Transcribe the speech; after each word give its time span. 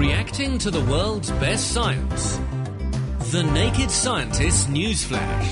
Reacting 0.00 0.56
to 0.60 0.70
the 0.70 0.80
world's 0.80 1.30
best 1.32 1.72
science. 1.72 2.38
The 3.32 3.42
Naked 3.42 3.90
Scientist 3.90 4.70
Newsflash. 4.70 5.44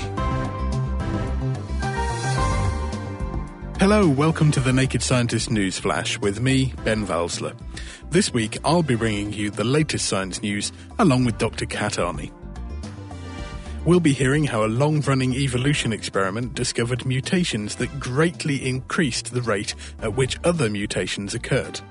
Hello, 3.79 4.09
welcome 4.09 4.49
to 4.49 4.59
the 4.59 4.73
Naked 4.73 5.03
Scientist 5.03 5.51
Newsflash 5.51 6.19
with 6.19 6.41
me, 6.41 6.73
Ben 6.83 7.05
Valsler. 7.05 7.55
This 8.09 8.33
week 8.33 8.57
I'll 8.65 8.81
be 8.81 8.95
bringing 8.95 9.33
you 9.33 9.51
the 9.51 9.63
latest 9.63 10.07
science 10.07 10.41
news 10.41 10.71
along 10.97 11.25
with 11.25 11.37
Dr. 11.37 11.67
Kat 11.67 11.97
Arney. 11.97 12.31
We'll 13.85 13.99
be 13.99 14.13
hearing 14.13 14.45
how 14.45 14.65
a 14.65 14.73
long 14.81 15.01
running 15.01 15.35
evolution 15.35 15.93
experiment 15.93 16.55
discovered 16.55 17.05
mutations 17.05 17.75
that 17.75 17.99
greatly 17.99 18.67
increased 18.67 19.31
the 19.31 19.43
rate 19.43 19.75
at 20.01 20.15
which 20.15 20.39
other 20.43 20.71
mutations 20.71 21.35
occurred. 21.35 21.81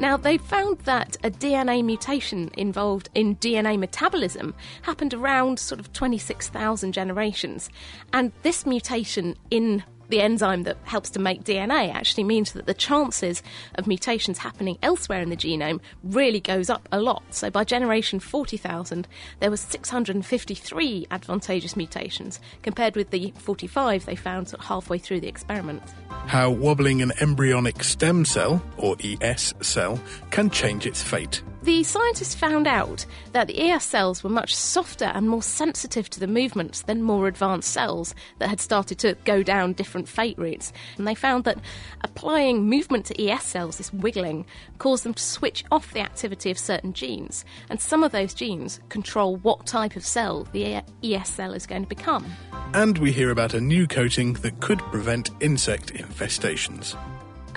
Now, 0.00 0.16
they 0.16 0.38
found 0.38 0.78
that 0.80 1.16
a 1.24 1.30
DNA 1.30 1.84
mutation 1.84 2.50
involved 2.56 3.08
in 3.14 3.34
DNA 3.36 3.76
metabolism 3.76 4.54
happened 4.82 5.12
around 5.12 5.58
sort 5.58 5.80
of 5.80 5.92
26,000 5.92 6.92
generations. 6.92 7.68
And 8.12 8.30
this 8.42 8.64
mutation 8.64 9.34
in 9.50 9.82
the 10.08 10.20
enzyme 10.20 10.64
that 10.64 10.76
helps 10.84 11.10
to 11.10 11.18
make 11.18 11.44
DNA 11.44 11.94
actually 11.94 12.24
means 12.24 12.52
that 12.52 12.66
the 12.66 12.74
chances 12.74 13.42
of 13.74 13.86
mutations 13.86 14.38
happening 14.38 14.78
elsewhere 14.82 15.20
in 15.20 15.30
the 15.30 15.36
genome 15.36 15.80
really 16.02 16.40
goes 16.40 16.70
up 16.70 16.88
a 16.90 17.00
lot. 17.00 17.22
So 17.30 17.50
by 17.50 17.64
generation 17.64 18.20
40,000, 18.20 19.06
there 19.40 19.50
was 19.50 19.60
653 19.60 21.06
advantageous 21.10 21.76
mutations 21.76 22.40
compared 22.62 22.96
with 22.96 23.10
the 23.10 23.32
45 23.36 24.06
they 24.06 24.16
found 24.16 24.52
halfway 24.60 24.98
through 24.98 25.20
the 25.20 25.28
experiment. 25.28 25.82
How 26.26 26.50
wobbling 26.50 27.02
an 27.02 27.12
embryonic 27.20 27.82
stem 27.82 28.24
cell, 28.24 28.62
or 28.76 28.96
ES 29.02 29.54
cell, 29.60 30.00
can 30.30 30.50
change 30.50 30.86
its 30.86 31.02
fate. 31.02 31.42
The 31.62 31.82
scientists 31.82 32.34
found 32.36 32.66
out 32.68 33.04
that 33.32 33.48
the 33.48 33.58
ES 33.60 33.84
cells 33.84 34.22
were 34.22 34.30
much 34.30 34.54
softer 34.54 35.06
and 35.06 35.28
more 35.28 35.42
sensitive 35.42 36.08
to 36.10 36.20
the 36.20 36.28
movements 36.28 36.82
than 36.82 37.02
more 37.02 37.26
advanced 37.26 37.72
cells 37.72 38.14
that 38.38 38.48
had 38.48 38.60
started 38.60 38.98
to 39.00 39.16
go 39.24 39.42
down 39.42 39.72
different 39.72 39.97
fate 40.06 40.38
routes. 40.38 40.72
And 40.96 41.06
they 41.06 41.14
found 41.14 41.44
that 41.44 41.58
applying 42.02 42.68
movement 42.68 43.06
to 43.06 43.22
ES 43.22 43.44
cells, 43.44 43.78
this 43.78 43.92
wiggling, 43.92 44.46
caused 44.78 45.04
them 45.04 45.14
to 45.14 45.22
switch 45.22 45.64
off 45.70 45.92
the 45.92 46.00
activity 46.00 46.50
of 46.50 46.58
certain 46.58 46.92
genes. 46.92 47.44
And 47.70 47.80
some 47.80 48.04
of 48.04 48.12
those 48.12 48.34
genes 48.34 48.80
control 48.88 49.36
what 49.36 49.66
type 49.66 49.96
of 49.96 50.04
cell 50.04 50.46
the 50.52 50.82
ES 51.02 51.28
cell 51.30 51.54
is 51.54 51.66
going 51.66 51.82
to 51.82 51.88
become. 51.88 52.26
And 52.74 52.98
we 52.98 53.12
hear 53.12 53.30
about 53.30 53.54
a 53.54 53.60
new 53.60 53.86
coating 53.86 54.34
that 54.34 54.60
could 54.60 54.78
prevent 54.78 55.30
insect 55.40 55.94
infestations. 55.94 56.96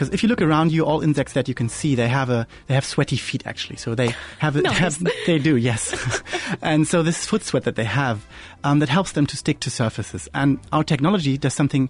Because 0.01 0.09
if 0.09 0.23
you 0.23 0.29
look 0.29 0.41
around 0.41 0.71
you, 0.71 0.83
all 0.83 1.01
insects 1.01 1.33
that 1.33 1.47
you 1.47 1.53
can 1.53 1.69
see, 1.69 1.93
they 1.95 2.07
have 2.07 2.29
a 2.29 2.47
they 2.67 2.73
have 2.73 2.85
sweaty 2.85 3.17
feet 3.17 3.45
actually. 3.45 3.75
So 3.75 3.93
they 3.93 4.15
have, 4.39 4.55
a, 4.55 4.61
nice. 4.61 4.77
have 4.79 5.03
they 5.27 5.37
do 5.37 5.57
yes, 5.57 6.23
and 6.61 6.87
so 6.87 7.03
this 7.03 7.25
foot 7.25 7.43
sweat 7.43 7.65
that 7.65 7.75
they 7.75 7.83
have 7.83 8.25
um, 8.63 8.79
that 8.79 8.89
helps 8.89 9.11
them 9.11 9.27
to 9.27 9.37
stick 9.37 9.59
to 9.59 9.69
surfaces. 9.69 10.27
And 10.33 10.59
our 10.71 10.83
technology 10.83 11.37
does 11.37 11.53
something 11.53 11.89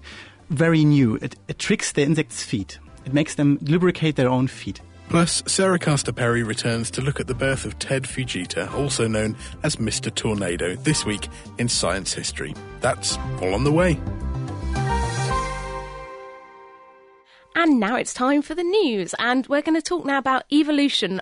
very 0.52 0.84
new. 0.84 1.16
It, 1.16 1.36
it 1.48 1.58
tricks 1.58 1.92
the 1.94 2.04
insects' 2.04 2.44
feet. 2.44 2.78
It 3.06 3.14
makes 3.14 3.36
them 3.36 3.58
lubricate 3.62 4.16
their 4.16 4.30
own 4.30 4.48
feet. 4.48 4.82
Plus, 5.10 5.44
Sarah 5.46 5.80
Castor 5.80 6.14
Perry 6.14 6.44
returns 6.44 6.92
to 6.92 7.02
look 7.02 7.20
at 7.20 7.28
the 7.28 7.34
birth 7.34 7.66
of 7.66 7.78
Ted 7.80 8.04
Fujita, 8.04 8.72
also 8.74 9.08
known 9.08 9.36
as 9.64 9.78
Mr. 9.78 10.14
Tornado, 10.14 10.76
this 10.76 11.06
week 11.06 11.28
in 11.58 11.68
science 11.68 12.14
history. 12.14 12.54
That's 12.80 13.18
all 13.42 13.54
on 13.54 13.64
the 13.64 13.72
way. 13.72 14.00
And 17.56 17.80
now 17.80 17.96
it's 17.96 18.14
time 18.14 18.42
for 18.42 18.56
the 18.56 18.64
news, 18.64 19.14
and 19.20 19.46
we're 19.48 19.62
going 19.62 19.76
to 19.76 19.82
talk 19.82 20.06
now 20.06 20.18
about 20.18 20.46
evolution 20.52 21.22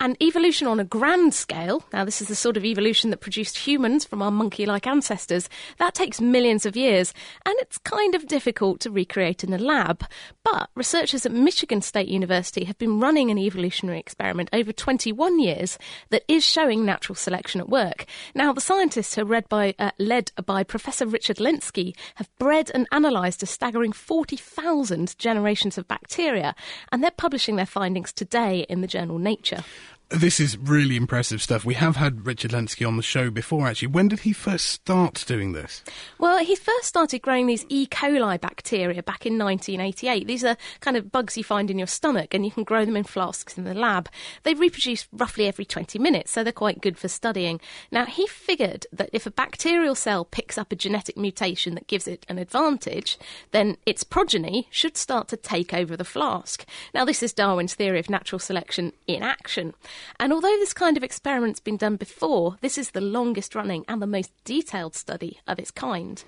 and 0.00 0.20
evolution 0.22 0.66
on 0.66 0.80
a 0.80 0.84
grand 0.84 1.34
scale. 1.34 1.84
Now, 1.92 2.06
this 2.06 2.22
is 2.22 2.28
the 2.28 2.34
sort 2.34 2.56
of 2.56 2.64
evolution 2.64 3.10
that 3.10 3.20
produced 3.20 3.58
humans 3.58 4.06
from 4.06 4.22
our 4.22 4.30
monkey 4.30 4.64
like 4.64 4.86
ancestors. 4.86 5.48
That 5.78 5.94
takes 5.94 6.20
millions 6.22 6.64
of 6.64 6.74
years, 6.74 7.12
and 7.44 7.54
it's 7.60 7.76
kind 7.78 8.14
of 8.14 8.26
difficult 8.26 8.80
to 8.80 8.90
recreate 8.90 9.44
in 9.44 9.50
the 9.50 9.58
lab. 9.58 10.04
But 10.42 10.70
researchers 10.74 11.26
at 11.26 11.32
Michigan 11.32 11.82
State 11.82 12.08
University 12.08 12.64
have 12.64 12.78
been 12.78 12.98
running 12.98 13.30
an 13.30 13.38
evolutionary 13.38 13.98
experiment 13.98 14.48
over 14.54 14.72
21 14.72 15.38
years 15.38 15.78
that 16.08 16.24
is 16.26 16.44
showing 16.44 16.84
natural 16.84 17.14
selection 17.14 17.60
at 17.60 17.68
work. 17.68 18.06
Now, 18.34 18.54
the 18.54 18.60
scientists 18.62 19.14
who 19.14 19.22
are 19.22 19.26
led 19.26 19.48
by, 19.50 19.74
uh, 19.78 19.90
led 19.98 20.32
by 20.46 20.64
Professor 20.64 21.06
Richard 21.06 21.36
Lenski 21.36 21.94
have 22.14 22.30
bred 22.38 22.70
and 22.72 22.86
analysed 22.90 23.42
a 23.42 23.46
staggering 23.46 23.92
40,000 23.92 25.18
generations 25.18 25.76
of 25.76 25.86
bacteria, 25.86 26.54
and 26.90 27.02
they're 27.04 27.10
publishing 27.10 27.56
their 27.56 27.66
findings 27.66 28.14
today 28.14 28.64
in 28.70 28.80
the 28.80 28.86
journal 28.86 29.18
Nature. 29.18 29.62
This 30.10 30.40
is 30.40 30.58
really 30.58 30.96
impressive 30.96 31.40
stuff. 31.40 31.64
We 31.64 31.74
have 31.74 31.94
had 31.94 32.26
Richard 32.26 32.50
Lenski 32.50 32.84
on 32.84 32.96
the 32.96 33.02
show 33.02 33.30
before, 33.30 33.68
actually. 33.68 33.88
When 33.88 34.08
did 34.08 34.20
he 34.20 34.32
first 34.32 34.66
start 34.66 35.22
doing 35.24 35.52
this? 35.52 35.84
Well, 36.18 36.38
he 36.38 36.56
first 36.56 36.86
started 36.88 37.22
growing 37.22 37.46
these 37.46 37.64
E. 37.68 37.86
coli 37.86 38.40
bacteria 38.40 39.04
back 39.04 39.24
in 39.24 39.38
1988. 39.38 40.26
These 40.26 40.42
are 40.42 40.56
kind 40.80 40.96
of 40.96 41.12
bugs 41.12 41.36
you 41.36 41.44
find 41.44 41.70
in 41.70 41.78
your 41.78 41.86
stomach, 41.86 42.34
and 42.34 42.44
you 42.44 42.50
can 42.50 42.64
grow 42.64 42.84
them 42.84 42.96
in 42.96 43.04
flasks 43.04 43.56
in 43.56 43.62
the 43.62 43.72
lab. 43.72 44.08
They 44.42 44.54
reproduce 44.54 45.06
roughly 45.12 45.46
every 45.46 45.64
20 45.64 46.00
minutes, 46.00 46.32
so 46.32 46.42
they're 46.42 46.52
quite 46.52 46.80
good 46.80 46.98
for 46.98 47.06
studying. 47.06 47.60
Now, 47.92 48.04
he 48.04 48.26
figured 48.26 48.86
that 48.92 49.10
if 49.12 49.26
a 49.26 49.30
bacterial 49.30 49.94
cell 49.94 50.24
picks 50.24 50.58
up 50.58 50.72
a 50.72 50.76
genetic 50.76 51.16
mutation 51.16 51.76
that 51.76 51.86
gives 51.86 52.08
it 52.08 52.26
an 52.28 52.40
advantage, 52.40 53.16
then 53.52 53.76
its 53.86 54.02
progeny 54.02 54.66
should 54.72 54.96
start 54.96 55.28
to 55.28 55.36
take 55.36 55.72
over 55.72 55.96
the 55.96 56.04
flask. 56.04 56.66
Now, 56.92 57.04
this 57.04 57.22
is 57.22 57.32
Darwin's 57.32 57.74
theory 57.74 58.00
of 58.00 58.10
natural 58.10 58.40
selection 58.40 58.92
in 59.06 59.22
action. 59.22 59.72
And 60.18 60.32
although 60.32 60.56
this 60.58 60.72
kind 60.72 60.96
of 60.96 61.02
experiment's 61.02 61.60
been 61.60 61.76
done 61.76 61.96
before, 61.96 62.56
this 62.60 62.78
is 62.78 62.90
the 62.90 63.00
longest 63.00 63.54
running 63.54 63.84
and 63.88 64.00
the 64.00 64.06
most 64.06 64.32
detailed 64.44 64.94
study 64.94 65.40
of 65.46 65.58
its 65.58 65.70
kind. 65.70 66.22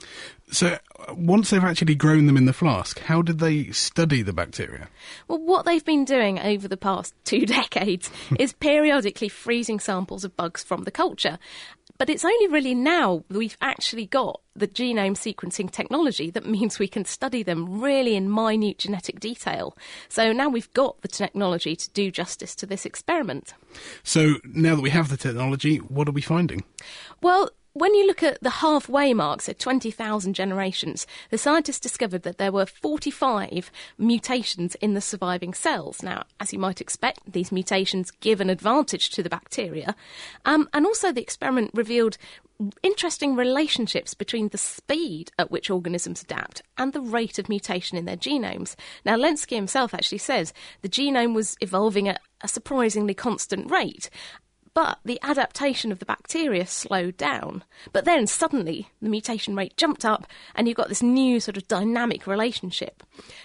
So, 0.51 0.79
uh, 0.99 1.15
once 1.15 1.51
they've 1.51 1.65
actually 1.65 1.95
grown 1.95 2.27
them 2.27 2.37
in 2.37 2.45
the 2.45 2.53
flask, 2.53 2.99
how 3.01 3.23
did 3.23 3.39
they 3.39 3.71
study 3.71 4.23
the 4.23 4.33
bacteria? 4.33 4.89
Well, 5.29 5.39
what 5.39 5.65
they've 5.65 5.85
been 5.85 6.05
doing 6.05 6.39
over 6.39 6.69
the 6.69 6.77
past 6.77 7.15
two 7.25 7.47
decades 7.47 8.11
is 8.39 8.53
periodically 8.53 9.29
freezing 9.29 9.81
samples 9.81 10.25
of 10.25 10.37
bugs 10.37 10.63
from 10.63 10.85
the 10.85 10.91
culture. 10.91 11.39
But 12.03 12.11
it's 12.11 12.25
only 12.25 12.49
really 12.49 12.75
now 12.75 13.23
we've 13.31 13.57
actually 13.61 14.07
got 14.07 14.41
the 14.57 14.67
genome 14.67 15.15
sequencing 15.15 15.71
technology 15.71 16.33
that 16.33 16.45
means 16.45 16.81
we 16.81 16.89
can 16.89 17.05
study 17.05 17.45
them 17.45 17.81
really 17.81 18.17
in 18.17 18.29
minute 18.29 18.79
genetic 18.79 19.21
detail. 19.21 19.77
So 20.09 20.33
now 20.33 20.49
we've 20.49 20.73
got 20.73 21.01
the 21.03 21.07
technology 21.07 21.77
to 21.77 21.91
do 21.91 22.11
justice 22.11 22.57
to 22.57 22.67
this 22.67 22.85
experiment. 22.85 23.55
So, 24.03 24.39
now 24.43 24.75
that 24.75 24.83
we 24.83 24.91
have 24.91 25.11
the 25.11 25.17
technology, 25.17 25.77
what 25.77 26.09
are 26.09 26.13
we 26.13 26.23
finding? 26.23 26.65
Well, 27.23 27.51
when 27.75 27.95
you 27.95 28.07
look 28.07 28.23
at 28.23 28.41
the 28.43 28.51
halfway 28.51 29.15
mark, 29.15 29.41
so 29.43 29.53
20,000 29.53 30.35
generations, 30.35 31.07
the 31.31 31.39
scientists 31.39 31.81
discovered 31.81 32.23
that 32.23 32.39
there 32.39 32.53
were 32.53 32.67
45 32.67 33.71
mutations 33.99 34.75
in 34.77 34.95
the 34.95 35.01
surviving 35.01 35.55
cells. 35.55 36.03
Now, 36.03 36.25
as 36.39 36.53
you 36.53 36.59
might 36.59 36.81
expect, 36.81 37.21
these 37.33 37.53
mutations 37.53 38.11
give 38.11 38.41
an 38.41 38.51
advantage 38.51 39.11
to 39.11 39.23
the 39.23 39.31
bacteria. 39.31 39.95
Um, 40.45 40.69
and 40.75 40.85
also, 40.85 41.13
the 41.13 41.23
experiment 41.23 41.71
revealed 41.73 42.19
interesting 42.83 43.35
relationships 43.35 44.15
between 44.15 44.49
the 44.49 44.59
speed 44.59 45.31
at 45.39 45.51
which 45.51 45.71
organisms 45.71 46.23
adapt 46.23 46.63
and 46.79 46.93
the 46.93 47.01
rate 47.01 47.39
of 47.39 47.49
mutation 47.49 47.97
in 47.99 48.05
their 48.05 48.17
genomes. 48.17 48.77
Now, 49.05 49.17
Lenski 49.17 49.57
himself 49.57 49.95
actually 49.95 50.19
says 50.19 50.53
the 50.83 50.89
genome 50.89 51.35
was 51.35 51.57
evolving 51.61 52.09
at 52.09 52.21
a 52.43 52.49
surprisingly 52.49 53.15
constant 53.15 53.71
rate. 53.71 54.11
But 54.75 55.01
the 55.05 55.21
adaptation 55.23 55.93
of 55.93 55.99
the 55.99 56.07
bacteria 56.07 56.67
slowed 56.67 57.17
down. 57.17 57.65
But 57.93 58.05
then 58.05 58.27
suddenly 58.27 58.89
the 59.03 59.11
mutation 59.11 59.55
rate 59.55 59.77
jumped 59.77 60.05
up, 60.05 60.27
and 60.55 60.67
you've 60.67 60.77
got 60.77 60.89
this 60.89 61.03
new 61.03 61.41
sort 61.41 61.57
of 61.57 61.69
dynamic 61.69 62.27
relationship. 62.27 63.03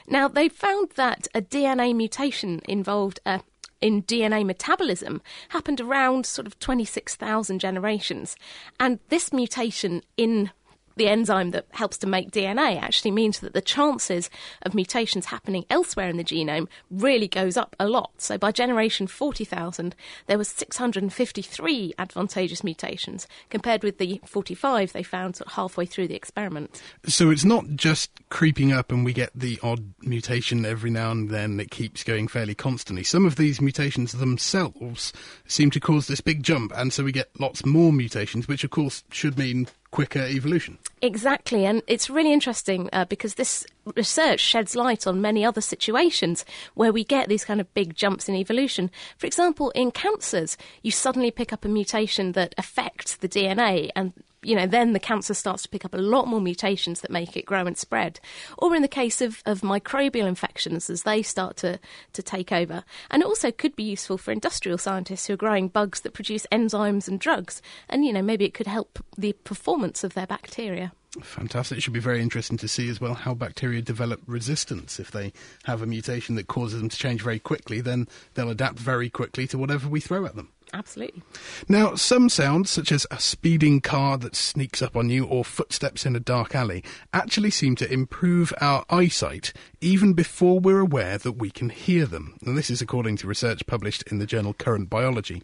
Now, 0.07 0.27
they 0.27 0.47
found 0.47 0.91
that 0.91 1.27
a 1.35 1.41
DNA 1.41 1.93
mutation 1.95 2.61
involved 2.65 3.19
uh, 3.25 3.39
a 3.39 3.41
in 3.79 4.01
DNA 4.03 4.43
metabolism 4.43 5.21
happened 5.49 5.79
around 5.79 6.25
sort 6.25 6.47
of 6.47 6.57
26,000 6.59 7.59
generations. 7.59 8.35
And 8.79 8.99
this 9.09 9.31
mutation 9.31 10.01
in 10.15 10.51
the 10.97 11.07
enzyme 11.07 11.51
that 11.51 11.65
helps 11.71 11.97
to 11.99 12.07
make 12.07 12.31
DNA 12.31 12.81
actually 12.81 13.11
means 13.11 13.39
that 13.39 13.53
the 13.53 13.61
chances 13.61 14.29
of 14.63 14.73
mutations 14.73 15.27
happening 15.27 15.65
elsewhere 15.69 16.09
in 16.09 16.17
the 16.17 16.23
genome 16.23 16.67
really 16.89 17.27
goes 17.27 17.57
up 17.57 17.75
a 17.79 17.87
lot. 17.87 18.11
So 18.17 18.37
by 18.37 18.51
generation 18.51 19.07
40,000, 19.07 19.95
there 20.27 20.37
was 20.37 20.47
653 20.49 21.93
advantageous 21.97 22.63
mutations 22.63 23.27
compared 23.49 23.83
with 23.83 23.97
the 23.97 24.21
45 24.25 24.93
they 24.93 25.03
found 25.03 25.39
halfway 25.47 25.85
through 25.85 26.07
the 26.07 26.15
experiment. 26.15 26.81
So 27.05 27.29
it's 27.29 27.45
not 27.45 27.65
just 27.75 28.11
creeping 28.29 28.71
up 28.71 28.91
and 28.91 29.05
we 29.05 29.13
get 29.13 29.31
the 29.33 29.59
odd 29.63 29.93
mutation 30.01 30.65
every 30.65 30.89
now 30.89 31.11
and 31.11 31.29
then 31.29 31.57
that 31.57 31.71
keeps 31.71 32.03
going 32.03 32.27
fairly 32.27 32.55
constantly. 32.55 33.03
Some 33.03 33.25
of 33.25 33.35
these 33.35 33.61
mutations 33.61 34.13
themselves 34.13 35.13
seem 35.47 35.71
to 35.71 35.79
cause 35.79 36.07
this 36.07 36.21
big 36.21 36.43
jump, 36.43 36.71
and 36.75 36.91
so 36.91 37.03
we 37.03 37.11
get 37.11 37.29
lots 37.39 37.65
more 37.65 37.91
mutations, 37.91 38.47
which 38.47 38.63
of 38.63 38.69
course 38.69 39.03
should 39.11 39.37
mean 39.37 39.67
quicker 39.91 40.19
evolution. 40.19 40.77
Exactly, 41.01 41.65
and 41.65 41.83
it's 41.87 42.09
really 42.09 42.33
interesting 42.33 42.89
uh, 42.91 43.05
because 43.05 43.35
this 43.35 43.65
research 43.95 44.39
sheds 44.39 44.75
light 44.75 45.05
on 45.05 45.21
many 45.21 45.45
other 45.45 45.61
situations 45.61 46.43
where 46.73 46.91
we 46.91 47.03
get 47.03 47.29
these 47.29 47.45
kind 47.45 47.61
of 47.61 47.73
big 47.73 47.95
jumps 47.95 48.27
in 48.27 48.35
evolution. 48.35 48.89
For 49.17 49.27
example, 49.27 49.69
in 49.71 49.91
cancers, 49.91 50.57
you 50.81 50.91
suddenly 50.91 51.31
pick 51.31 51.53
up 51.53 51.63
a 51.63 51.69
mutation 51.69 52.31
that 52.33 52.55
affects 52.57 53.15
the 53.15 53.29
DNA 53.29 53.89
and 53.95 54.13
you 54.43 54.55
know, 54.55 54.67
then 54.67 54.93
the 54.93 54.99
cancer 54.99 55.33
starts 55.33 55.63
to 55.63 55.69
pick 55.69 55.85
up 55.85 55.93
a 55.93 55.97
lot 55.97 56.27
more 56.27 56.41
mutations 56.41 57.01
that 57.01 57.11
make 57.11 57.35
it 57.35 57.45
grow 57.45 57.65
and 57.65 57.77
spread. 57.77 58.19
Or 58.57 58.75
in 58.75 58.81
the 58.81 58.87
case 58.87 59.21
of, 59.21 59.41
of 59.45 59.61
microbial 59.61 60.27
infections, 60.27 60.89
as 60.89 61.03
they 61.03 61.21
start 61.21 61.57
to, 61.57 61.79
to 62.13 62.21
take 62.21 62.51
over. 62.51 62.83
And 63.09 63.21
it 63.21 63.25
also 63.25 63.51
could 63.51 63.75
be 63.75 63.83
useful 63.83 64.17
for 64.17 64.31
industrial 64.31 64.77
scientists 64.77 65.27
who 65.27 65.33
are 65.33 65.37
growing 65.37 65.67
bugs 65.67 66.01
that 66.01 66.13
produce 66.13 66.45
enzymes 66.51 67.07
and 67.07 67.19
drugs. 67.19 67.61
And, 67.89 68.05
you 68.05 68.13
know, 68.13 68.21
maybe 68.21 68.45
it 68.45 68.53
could 68.53 68.67
help 68.67 69.03
the 69.17 69.33
performance 69.33 70.03
of 70.03 70.13
their 70.13 70.27
bacteria. 70.27 70.91
Fantastic. 71.21 71.79
It 71.79 71.81
should 71.81 71.93
be 71.93 71.99
very 71.99 72.21
interesting 72.21 72.57
to 72.57 72.67
see 72.67 72.89
as 72.89 73.01
well 73.01 73.15
how 73.15 73.33
bacteria 73.33 73.81
develop 73.81 74.21
resistance. 74.27 74.99
If 74.99 75.11
they 75.11 75.33
have 75.63 75.81
a 75.81 75.87
mutation 75.87 76.35
that 76.35 76.47
causes 76.47 76.79
them 76.79 76.89
to 76.89 76.97
change 76.97 77.21
very 77.21 77.39
quickly, 77.39 77.81
then 77.81 78.07
they'll 78.35 78.49
adapt 78.49 78.77
very 78.77 79.09
quickly 79.09 79.47
to 79.47 79.57
whatever 79.57 79.87
we 79.87 79.99
throw 79.99 80.25
at 80.25 80.35
them. 80.35 80.51
Absolutely. 80.73 81.23
Now, 81.69 81.95
some 81.95 82.29
sounds, 82.29 82.69
such 82.69 82.91
as 82.91 83.07
a 83.09 83.19
speeding 83.19 83.79
car 83.81 84.17
that 84.17 84.35
sneaks 84.35 84.81
up 84.81 84.95
on 84.95 85.09
you 85.09 85.25
or 85.25 85.45
footsteps 85.45 86.05
in 86.05 86.15
a 86.15 86.19
dark 86.19 86.55
alley, 86.55 86.83
actually 87.13 87.51
seem 87.51 87.75
to 87.77 87.91
improve 87.91 88.53
our 88.59 88.85
eyesight 88.89 89.53
even 89.79 90.13
before 90.13 90.59
we're 90.59 90.79
aware 90.79 91.17
that 91.17 91.33
we 91.33 91.49
can 91.49 91.69
hear 91.69 92.05
them. 92.05 92.35
And 92.45 92.57
this 92.57 92.69
is 92.69 92.81
according 92.81 93.17
to 93.17 93.27
research 93.27 93.65
published 93.65 94.03
in 94.11 94.19
the 94.19 94.25
journal 94.25 94.53
Current 94.53 94.89
Biology. 94.89 95.41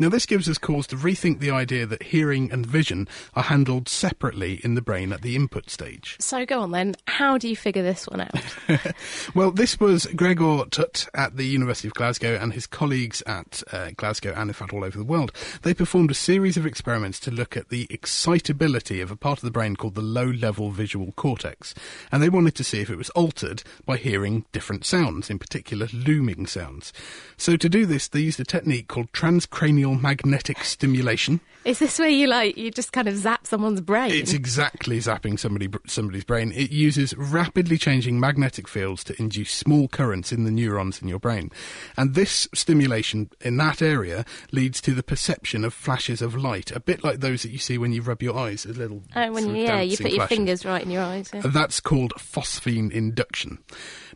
Now, 0.00 0.08
this 0.08 0.24
gives 0.24 0.48
us 0.48 0.56
cause 0.56 0.86
to 0.86 0.96
rethink 0.96 1.40
the 1.40 1.50
idea 1.50 1.84
that 1.84 2.04
hearing 2.04 2.50
and 2.50 2.64
vision 2.64 3.06
are 3.34 3.42
handled 3.42 3.86
separately 3.86 4.58
in 4.64 4.74
the 4.74 4.80
brain 4.80 5.12
at 5.12 5.20
the 5.20 5.36
input 5.36 5.68
stage. 5.68 6.16
So, 6.20 6.46
go 6.46 6.60
on 6.60 6.70
then. 6.70 6.94
How 7.06 7.36
do 7.36 7.46
you 7.46 7.54
figure 7.54 7.82
this 7.82 8.06
one 8.06 8.22
out? 8.22 8.94
well, 9.34 9.50
this 9.50 9.78
was 9.78 10.06
Gregor 10.06 10.64
Thut 10.70 11.06
at 11.12 11.36
the 11.36 11.44
University 11.44 11.88
of 11.88 11.92
Glasgow 11.92 12.38
and 12.40 12.54
his 12.54 12.66
colleagues 12.66 13.22
at 13.26 13.62
uh, 13.72 13.90
Glasgow 13.94 14.32
and, 14.34 14.48
in 14.48 14.54
fact, 14.54 14.72
all 14.72 14.84
over 14.84 14.96
the 14.96 15.04
world. 15.04 15.32
They 15.60 15.74
performed 15.74 16.10
a 16.10 16.14
series 16.14 16.56
of 16.56 16.64
experiments 16.64 17.20
to 17.20 17.30
look 17.30 17.54
at 17.54 17.68
the 17.68 17.86
excitability 17.90 19.02
of 19.02 19.10
a 19.10 19.16
part 19.16 19.40
of 19.40 19.44
the 19.44 19.50
brain 19.50 19.76
called 19.76 19.96
the 19.96 20.00
low 20.00 20.30
level 20.30 20.70
visual 20.70 21.12
cortex. 21.12 21.74
And 22.10 22.22
they 22.22 22.30
wanted 22.30 22.54
to 22.54 22.64
see 22.64 22.80
if 22.80 22.88
it 22.88 22.96
was 22.96 23.10
altered 23.10 23.62
by 23.84 23.98
hearing 23.98 24.46
different 24.50 24.86
sounds, 24.86 25.28
in 25.28 25.38
particular 25.38 25.88
looming 25.92 26.46
sounds. 26.46 26.90
So, 27.36 27.58
to 27.58 27.68
do 27.68 27.84
this, 27.84 28.08
they 28.08 28.20
used 28.20 28.40
a 28.40 28.44
technique 28.44 28.88
called 28.88 29.12
transcranial 29.12 29.89
magnetic 29.94 30.64
stimulation. 30.64 31.40
Is 31.64 31.78
this 31.78 31.98
where 31.98 32.08
you 32.08 32.26
like 32.26 32.56
you 32.56 32.70
just 32.70 32.92
kind 32.92 33.06
of 33.06 33.16
zap 33.16 33.46
someone's 33.46 33.82
brain? 33.82 34.12
It's 34.12 34.32
exactly 34.32 34.98
zapping 34.98 35.38
somebody 35.38 35.68
somebody's 35.86 36.24
brain. 36.24 36.52
It 36.52 36.70
uses 36.70 37.14
rapidly 37.16 37.76
changing 37.76 38.18
magnetic 38.18 38.66
fields 38.66 39.04
to 39.04 39.20
induce 39.20 39.52
small 39.52 39.86
currents 39.86 40.32
in 40.32 40.44
the 40.44 40.50
neurons 40.50 41.02
in 41.02 41.08
your 41.08 41.18
brain, 41.18 41.50
and 41.96 42.14
this 42.14 42.48
stimulation 42.54 43.28
in 43.42 43.58
that 43.58 43.82
area 43.82 44.24
leads 44.52 44.80
to 44.82 44.94
the 44.94 45.02
perception 45.02 45.64
of 45.64 45.74
flashes 45.74 46.22
of 46.22 46.34
light, 46.34 46.70
a 46.70 46.80
bit 46.80 47.04
like 47.04 47.20
those 47.20 47.42
that 47.42 47.50
you 47.50 47.58
see 47.58 47.76
when 47.76 47.92
you 47.92 48.00
rub 48.00 48.22
your 48.22 48.38
eyes. 48.38 48.64
A 48.64 48.72
little 48.72 49.02
oh, 49.14 49.32
when 49.32 49.54
you, 49.54 49.64
yeah, 49.64 49.80
you 49.80 49.98
put 49.98 50.12
your 50.12 50.26
fingers 50.26 50.64
right 50.64 50.82
in 50.82 50.90
your 50.90 51.02
eyes. 51.02 51.30
Yeah. 51.34 51.42
That's 51.44 51.80
called 51.80 52.12
phosphene 52.16 52.90
induction. 52.90 53.58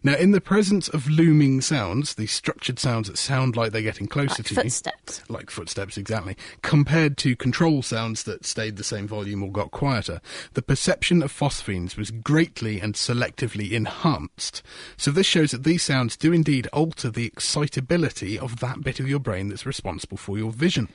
Now, 0.05 0.17
in 0.17 0.33
the 0.33 0.41
presence 0.41 0.89
of 0.89 1.09
looming 1.09 1.63
sounds, 1.63 2.15
these 2.17 2.31
structured 2.31 2.79
sounds 2.79 3.09
that 3.09 3.17
sound 3.17 3.57
like 3.57 3.73
they're 3.73 3.81
getting 3.81 4.07
closer 4.07 4.43
like 4.43 4.47
to 4.49 4.55
footsteps. 4.55 5.23
you, 5.27 5.35
like 5.35 5.49
footsteps, 5.49 5.64
exactly, 5.97 6.37
compared 6.63 7.17
to 7.19 7.37
control 7.37 7.83
sounds 7.83 8.25
that 8.25 8.45
stayed 8.45 8.77
the 8.77 8.85
same 8.85 9.07
volume 9.07 9.43
or 9.43 9.51
got 9.51 9.71
quieter, 9.71 10.21
the 10.55 10.63
perception 10.63 11.23
of 11.23 11.33
phosphenes 11.33 11.97
was 11.97 12.11
greatly 12.11 12.81
and 12.81 12.95
selectively 12.95 13.73
enhanced. 13.73 14.63
So 14.97 15.11
this 15.11 15.27
shows 15.27 15.51
that 15.53 15.65
these 15.65 15.83
sounds 15.83 16.17
do 16.17 16.33
indeed 16.33 16.69
alter 16.73 17.11
the 17.11 17.27
excitability 17.27 18.39
of 18.39 18.61
that 18.61 18.83
bit 18.83 19.01
of 19.01 19.09
your 19.09 19.21
brain 19.21 19.49
that's 19.49 19.67
responsible 19.67 20.17
for 20.17 20.39
your 20.39 20.53
vision. 20.53 20.89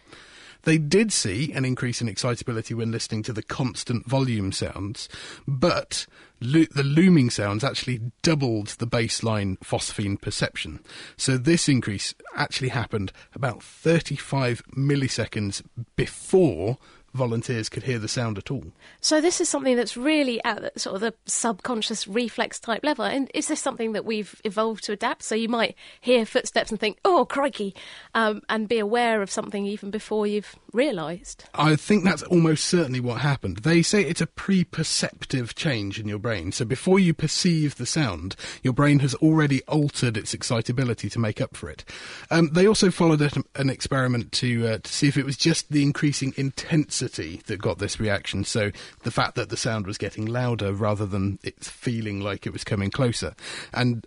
They 0.63 0.77
did 0.77 1.11
see 1.11 1.51
an 1.53 1.65
increase 1.65 2.01
in 2.01 2.09
excitability 2.09 2.73
when 2.73 2.91
listening 2.91 3.23
to 3.23 3.33
the 3.33 3.43
constant 3.43 4.05
volume 4.07 4.51
sounds, 4.51 5.07
but 5.47 6.05
lo- 6.41 6.65
the 6.71 6.83
looming 6.83 7.29
sounds 7.29 7.63
actually 7.63 8.01
doubled 8.21 8.67
the 8.79 8.87
baseline 8.87 9.57
phosphene 9.59 10.19
perception. 10.19 10.79
So 11.17 11.37
this 11.37 11.69
increase 11.69 12.13
actually 12.35 12.69
happened 12.69 13.11
about 13.33 13.63
35 13.63 14.63
milliseconds 14.75 15.63
before 15.95 16.77
volunteers 17.13 17.69
could 17.69 17.83
hear 17.83 17.99
the 17.99 18.07
sound 18.07 18.37
at 18.37 18.51
all. 18.51 18.65
So 19.01 19.21
this 19.21 19.41
is 19.41 19.49
something 19.49 19.75
that's 19.75 19.97
really 19.97 20.43
at 20.43 20.79
sort 20.79 20.95
of 20.95 21.01
the 21.01 21.13
subconscious 21.25 22.07
reflex 22.07 22.59
type 22.59 22.83
level. 22.83 23.05
And 23.05 23.29
is 23.33 23.47
this 23.47 23.59
something 23.59 23.93
that 23.93 24.05
we've 24.05 24.39
evolved 24.43 24.83
to 24.85 24.91
adapt? 24.91 25.23
So 25.23 25.35
you 25.35 25.49
might 25.49 25.75
hear 26.01 26.25
footsteps 26.25 26.71
and 26.71 26.79
think, 26.79 26.99
"Oh, 27.03 27.25
crikey," 27.25 27.75
um, 28.13 28.41
and 28.49 28.67
be 28.67 28.79
aware 28.79 29.21
of 29.21 29.31
something 29.31 29.65
even 29.65 29.91
before 29.91 30.27
you've 30.27 30.55
realised. 30.73 31.45
I 31.53 31.75
think 31.75 32.03
that's 32.03 32.23
almost 32.23 32.65
certainly 32.65 32.99
what 32.99 33.21
happened. 33.21 33.57
They 33.57 33.81
say 33.81 34.03
it's 34.03 34.21
a 34.21 34.27
pre-perceptive 34.27 35.55
change 35.55 35.99
in 35.99 36.07
your 36.07 36.19
brain. 36.19 36.51
So 36.51 36.65
before 36.65 36.99
you 36.99 37.13
perceive 37.13 37.75
the 37.75 37.85
sound, 37.85 38.35
your 38.63 38.73
brain 38.73 38.99
has 38.99 39.15
already 39.15 39.61
altered 39.63 40.17
its 40.17 40.33
excitability 40.33 41.09
to 41.09 41.19
make 41.19 41.41
up 41.41 41.55
for 41.55 41.69
it. 41.69 41.85
Um, 42.31 42.49
they 42.53 42.67
also 42.67 42.91
followed 42.91 43.21
an 43.55 43.69
experiment 43.69 44.31
to 44.33 44.67
uh, 44.67 44.77
to 44.79 44.91
see 44.91 45.07
if 45.07 45.17
it 45.17 45.25
was 45.25 45.37
just 45.37 45.71
the 45.71 45.83
increasing 45.83 46.33
intensity 46.37 47.41
that 47.47 47.57
got 47.61 47.79
this 47.79 47.99
reaction. 47.99 48.43
So 48.43 48.71
the 49.03 49.11
fact 49.11 49.35
that 49.35 49.49
the 49.49 49.57
sound 49.57 49.87
was 49.87 49.97
getting 49.97 50.25
louder 50.25 50.73
rather 50.73 51.05
than 51.05 51.39
it 51.43 51.63
feeling 51.63 52.21
like 52.21 52.45
it 52.45 52.53
was 52.53 52.63
coming 52.63 52.91
closer. 52.91 53.35
And 53.73 54.05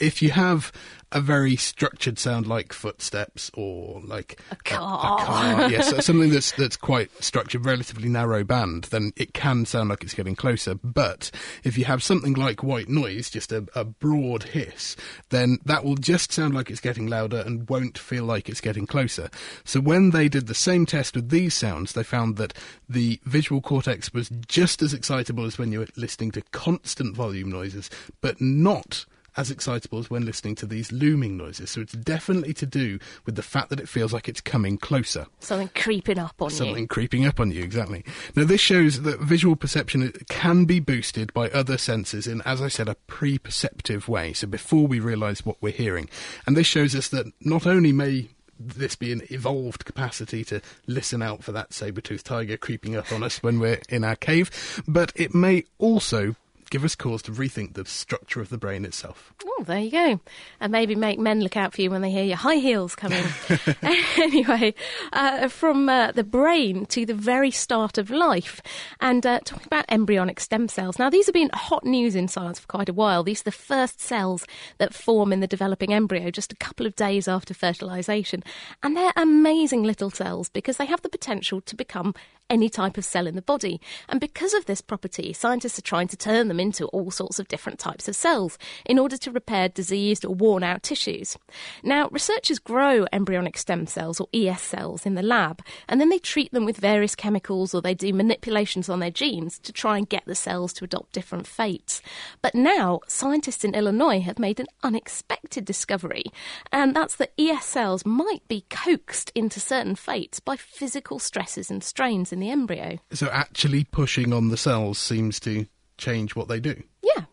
if 0.00 0.22
you 0.22 0.30
have 0.30 0.72
a 1.12 1.20
very 1.20 1.56
structured 1.56 2.18
sound 2.18 2.46
like 2.46 2.72
footsteps 2.72 3.50
or 3.54 4.00
like 4.02 4.40
a 4.50 4.56
car, 4.56 4.80
a, 4.80 5.22
a 5.22 5.26
car 5.26 5.70
yes, 5.70 6.04
something 6.04 6.30
that's 6.30 6.52
that's 6.52 6.76
quite 6.76 7.10
structured, 7.22 7.66
relatively 7.66 8.08
narrow 8.08 8.42
band, 8.42 8.84
then 8.84 9.12
it 9.16 9.34
can 9.34 9.66
sound 9.66 9.90
like 9.90 10.02
it's 10.02 10.14
getting 10.14 10.34
closer. 10.34 10.74
But 10.74 11.30
if 11.64 11.76
you 11.76 11.84
have 11.84 12.02
something 12.02 12.32
like 12.32 12.62
white 12.62 12.88
noise, 12.88 13.30
just 13.30 13.52
a, 13.52 13.66
a 13.74 13.84
broad 13.84 14.44
hiss, 14.44 14.96
then 15.28 15.58
that 15.64 15.84
will 15.84 15.96
just 15.96 16.32
sound 16.32 16.54
like 16.54 16.70
it's 16.70 16.80
getting 16.80 17.06
louder 17.06 17.42
and 17.44 17.68
won't 17.68 17.98
feel 17.98 18.24
like 18.24 18.48
it's 18.48 18.60
getting 18.60 18.86
closer. 18.86 19.28
So 19.64 19.80
when 19.80 20.10
they 20.10 20.28
did 20.28 20.46
the 20.46 20.54
same 20.54 20.86
test 20.86 21.14
with 21.14 21.28
these 21.28 21.54
sounds, 21.54 21.92
they 21.92 22.02
found 22.02 22.36
that 22.36 22.54
the 22.88 23.20
visual 23.24 23.60
cortex 23.60 24.12
was 24.12 24.30
just 24.48 24.82
as 24.82 24.94
excitable 24.94 25.44
as 25.44 25.58
when 25.58 25.72
you 25.72 25.80
were 25.80 25.88
listening 25.96 26.30
to 26.32 26.42
constant 26.52 27.14
volume 27.14 27.50
noises, 27.50 27.90
but 28.20 28.40
not 28.40 29.04
as 29.36 29.50
excitable 29.50 29.98
as 29.98 30.10
when 30.10 30.24
listening 30.24 30.54
to 30.56 30.66
these 30.66 30.92
looming 30.92 31.36
noises. 31.36 31.70
So 31.70 31.80
it's 31.80 31.92
definitely 31.92 32.54
to 32.54 32.66
do 32.66 32.98
with 33.24 33.36
the 33.36 33.42
fact 33.42 33.70
that 33.70 33.80
it 33.80 33.88
feels 33.88 34.12
like 34.12 34.28
it's 34.28 34.40
coming 34.40 34.78
closer. 34.78 35.26
Something 35.40 35.70
creeping 35.74 36.18
up 36.18 36.40
on 36.40 36.50
Something 36.50 36.66
you. 36.66 36.72
Something 36.72 36.88
creeping 36.88 37.26
up 37.26 37.40
on 37.40 37.50
you, 37.50 37.62
exactly. 37.62 38.04
Now, 38.36 38.44
this 38.44 38.60
shows 38.60 39.02
that 39.02 39.20
visual 39.20 39.56
perception 39.56 40.12
can 40.28 40.64
be 40.64 40.80
boosted 40.80 41.32
by 41.32 41.48
other 41.50 41.78
senses 41.78 42.26
in, 42.26 42.42
as 42.42 42.60
I 42.60 42.68
said, 42.68 42.88
a 42.88 42.94
pre 43.06 43.38
perceptive 43.38 44.08
way. 44.08 44.32
So 44.32 44.46
before 44.46 44.86
we 44.86 45.00
realise 45.00 45.44
what 45.46 45.56
we're 45.60 45.72
hearing. 45.72 46.08
And 46.46 46.56
this 46.56 46.66
shows 46.66 46.94
us 46.94 47.08
that 47.08 47.26
not 47.40 47.66
only 47.66 47.92
may 47.92 48.28
this 48.58 48.96
be 48.96 49.12
an 49.12 49.22
evolved 49.30 49.84
capacity 49.84 50.44
to 50.44 50.60
listen 50.86 51.22
out 51.22 51.42
for 51.42 51.52
that 51.52 51.72
saber-toothed 51.72 52.24
tiger 52.24 52.56
creeping 52.56 52.96
up 52.96 53.10
on 53.12 53.22
us 53.22 53.42
when 53.42 53.58
we're 53.58 53.80
in 53.88 54.04
our 54.04 54.16
cave, 54.16 54.82
but 54.86 55.12
it 55.16 55.34
may 55.34 55.64
also 55.78 56.36
give 56.72 56.84
us 56.84 56.94
cause 56.94 57.20
to 57.20 57.30
rethink 57.30 57.74
the 57.74 57.84
structure 57.84 58.40
of 58.40 58.48
the 58.48 58.56
brain 58.56 58.86
itself. 58.86 59.34
Oh, 59.44 59.62
there 59.66 59.80
you 59.80 59.90
go. 59.90 60.20
And 60.58 60.72
maybe 60.72 60.94
make 60.94 61.18
men 61.18 61.42
look 61.42 61.54
out 61.54 61.74
for 61.74 61.82
you 61.82 61.90
when 61.90 62.00
they 62.00 62.10
hear 62.10 62.24
your 62.24 62.38
high 62.38 62.56
heels 62.56 62.94
coming. 62.94 63.22
anyway, 64.16 64.72
uh, 65.12 65.48
from 65.48 65.90
uh, 65.90 66.12
the 66.12 66.24
brain 66.24 66.86
to 66.86 67.04
the 67.04 67.12
very 67.12 67.50
start 67.50 67.98
of 67.98 68.08
life, 68.08 68.62
and 69.00 69.26
uh, 69.26 69.40
talking 69.44 69.66
about 69.66 69.84
embryonic 69.90 70.40
stem 70.40 70.66
cells. 70.66 70.98
Now, 70.98 71.10
these 71.10 71.26
have 71.26 71.34
been 71.34 71.50
hot 71.52 71.84
news 71.84 72.16
in 72.16 72.26
science 72.26 72.58
for 72.58 72.66
quite 72.68 72.88
a 72.88 72.94
while. 72.94 73.22
These 73.22 73.42
are 73.42 73.44
the 73.44 73.52
first 73.52 74.00
cells 74.00 74.46
that 74.78 74.94
form 74.94 75.30
in 75.30 75.40
the 75.40 75.46
developing 75.46 75.92
embryo 75.92 76.30
just 76.30 76.54
a 76.54 76.56
couple 76.56 76.86
of 76.86 76.96
days 76.96 77.28
after 77.28 77.52
fertilization. 77.52 78.42
And 78.82 78.96
they're 78.96 79.12
amazing 79.14 79.82
little 79.82 80.10
cells 80.10 80.48
because 80.48 80.78
they 80.78 80.86
have 80.86 81.02
the 81.02 81.10
potential 81.10 81.60
to 81.60 81.76
become 81.76 82.14
any 82.52 82.68
type 82.68 82.98
of 82.98 83.04
cell 83.04 83.26
in 83.26 83.34
the 83.34 83.42
body. 83.42 83.80
And 84.10 84.20
because 84.20 84.52
of 84.52 84.66
this 84.66 84.82
property, 84.82 85.32
scientists 85.32 85.78
are 85.78 85.82
trying 85.82 86.08
to 86.08 86.16
turn 86.16 86.48
them 86.48 86.60
into 86.60 86.86
all 86.88 87.10
sorts 87.10 87.38
of 87.38 87.48
different 87.48 87.78
types 87.78 88.08
of 88.08 88.14
cells 88.14 88.58
in 88.84 88.98
order 88.98 89.16
to 89.16 89.30
repair 89.32 89.70
diseased 89.70 90.24
or 90.24 90.34
worn 90.34 90.62
out 90.62 90.82
tissues. 90.82 91.38
Now, 91.82 92.08
researchers 92.10 92.58
grow 92.58 93.06
embryonic 93.10 93.56
stem 93.56 93.86
cells 93.86 94.20
or 94.20 94.28
ES 94.34 94.60
cells 94.60 95.06
in 95.06 95.14
the 95.14 95.22
lab, 95.22 95.62
and 95.88 95.98
then 95.98 96.10
they 96.10 96.18
treat 96.18 96.52
them 96.52 96.66
with 96.66 96.76
various 96.76 97.14
chemicals 97.14 97.74
or 97.74 97.80
they 97.80 97.94
do 97.94 98.12
manipulations 98.12 98.90
on 98.90 99.00
their 99.00 99.10
genes 99.10 99.58
to 99.60 99.72
try 99.72 99.96
and 99.96 100.08
get 100.08 100.24
the 100.26 100.34
cells 100.34 100.74
to 100.74 100.84
adopt 100.84 101.12
different 101.12 101.46
fates. 101.46 102.02
But 102.42 102.54
now, 102.54 103.00
scientists 103.08 103.64
in 103.64 103.74
Illinois 103.74 104.20
have 104.20 104.38
made 104.38 104.60
an 104.60 104.66
unexpected 104.82 105.64
discovery, 105.64 106.24
and 106.70 106.94
that's 106.94 107.16
that 107.16 107.32
ES 107.38 107.64
cells 107.64 108.04
might 108.04 108.46
be 108.46 108.66
coaxed 108.68 109.32
into 109.34 109.58
certain 109.58 109.94
fates 109.94 110.38
by 110.38 110.56
physical 110.56 111.18
stresses 111.18 111.70
and 111.70 111.82
strains 111.82 112.30
in 112.30 112.41
the 112.42 112.50
embryo. 112.50 112.98
So 113.12 113.28
actually 113.28 113.84
pushing 113.84 114.32
on 114.32 114.48
the 114.48 114.56
cells 114.56 114.98
seems 114.98 115.40
to 115.40 115.66
change 115.98 116.34
what 116.34 116.48
they 116.48 116.60
do. 116.60 116.82
Yeah. 117.02 117.24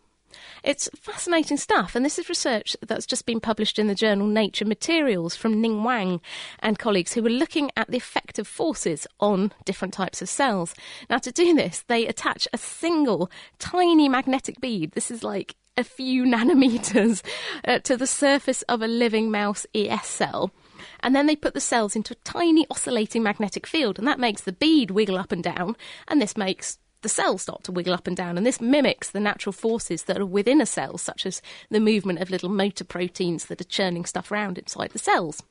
It's 0.62 0.90
fascinating 0.94 1.56
stuff, 1.56 1.94
and 1.94 2.04
this 2.04 2.18
is 2.18 2.28
research 2.28 2.76
that's 2.82 3.06
just 3.06 3.24
been 3.24 3.40
published 3.40 3.78
in 3.78 3.86
the 3.86 3.94
journal 3.94 4.26
Nature 4.26 4.66
Materials 4.66 5.34
from 5.34 5.60
Ning 5.60 5.84
Wang 5.84 6.20
and 6.58 6.78
colleagues 6.78 7.14
who 7.14 7.22
were 7.22 7.30
looking 7.30 7.70
at 7.76 7.90
the 7.90 7.96
effect 7.96 8.38
of 8.38 8.46
forces 8.46 9.06
on 9.20 9.52
different 9.64 9.94
types 9.94 10.20
of 10.20 10.28
cells. 10.28 10.74
Now, 11.08 11.18
to 11.18 11.32
do 11.32 11.54
this, 11.54 11.84
they 11.88 12.06
attach 12.06 12.46
a 12.52 12.58
single 12.58 13.30
tiny 13.58 14.08
magnetic 14.08 14.60
bead. 14.60 14.92
This 14.92 15.10
is 15.10 15.24
like 15.24 15.56
a 15.78 15.84
few 15.84 16.24
nanometers 16.26 17.22
uh, 17.66 17.78
to 17.80 17.96
the 17.96 18.06
surface 18.06 18.62
of 18.62 18.82
a 18.82 18.86
living 18.86 19.30
mouse 19.30 19.66
ES 19.74 20.06
cell. 20.06 20.52
And 21.00 21.14
then 21.14 21.26
they 21.26 21.36
put 21.36 21.54
the 21.54 21.60
cells 21.60 21.96
into 21.96 22.14
a 22.14 22.24
tiny 22.24 22.66
oscillating 22.70 23.22
magnetic 23.22 23.66
field, 23.66 23.98
and 23.98 24.06
that 24.06 24.18
makes 24.18 24.42
the 24.42 24.52
bead 24.52 24.90
wiggle 24.90 25.18
up 25.18 25.32
and 25.32 25.42
down, 25.42 25.76
and 26.08 26.20
this 26.20 26.36
makes 26.36 26.78
the 27.02 27.08
cells 27.08 27.42
start 27.42 27.64
to 27.64 27.72
wiggle 27.72 27.94
up 27.94 28.06
and 28.06 28.16
down, 28.16 28.36
and 28.36 28.46
this 28.46 28.60
mimics 28.60 29.10
the 29.10 29.20
natural 29.20 29.52
forces 29.52 30.04
that 30.04 30.18
are 30.18 30.26
within 30.26 30.60
a 30.60 30.66
cell, 30.66 30.98
such 30.98 31.26
as 31.26 31.42
the 31.70 31.80
movement 31.80 32.20
of 32.20 32.30
little 32.30 32.48
motor 32.48 32.84
proteins 32.84 33.46
that 33.46 33.60
are 33.60 33.64
churning 33.64 34.04
stuff 34.04 34.30
around 34.30 34.58
inside 34.58 34.90
the 34.90 34.98
cells. 34.98 35.42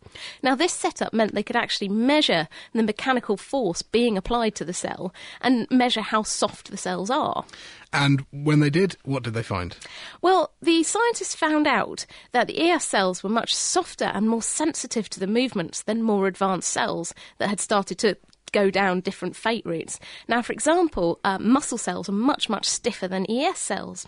Now, 0.44 0.56
this 0.56 0.74
setup 0.74 1.14
meant 1.14 1.34
they 1.34 1.44
could 1.44 1.56
actually 1.56 1.90
measure 1.90 2.48
the 2.74 2.84
mechanical 2.84 3.38
force 3.38 3.82
being 3.82 4.18
applied 4.18 4.56
to 4.56 4.66
the 4.66 4.74
cell 4.74 5.14
and 5.42 5.68
measure 5.70 6.02
how 6.02 6.24
soft 6.24 6.72
the 6.72 6.78
cells 6.78 7.10
are. 7.10 7.46
And 7.92 8.26
when 8.32 8.60
they 8.60 8.70
did, 8.70 8.98
what 9.04 9.24
did 9.24 9.34
they 9.34 9.44
find? 9.44 9.76
Well, 10.22 10.54
the 10.62 10.84
scientists 10.84 11.34
found 11.34 11.66
out 11.66 12.06
that 12.32 12.48
the 12.48 12.60
ES 12.60 12.86
cells 12.86 13.24
were 13.24 13.30
much 13.30 13.56
softer 13.56 14.06
and 14.06 14.30
more 14.30 14.44
sensitive 14.44 15.10
to 15.10 15.20
the 15.20 15.28
movements 15.28 15.82
than 15.82 16.04
more 16.04 16.28
advanced 16.28 16.70
cells 16.70 17.14
that 17.40 17.50
had 17.50 17.60
started 17.60 17.98
to 18.00 18.18
go 18.50 18.70
down 18.70 19.02
different 19.02 19.36
fate 19.36 19.66
routes. 19.66 20.00
Now, 20.28 20.42
for 20.42 20.54
example, 20.54 21.20
uh, 21.24 21.38
muscle 21.40 21.78
cells 21.78 22.10
are 22.10 22.14
much, 22.14 22.50
much 22.50 22.66
stiffer 22.66 23.08
than 23.08 23.30
ES 23.30 23.60
cells. 23.60 24.08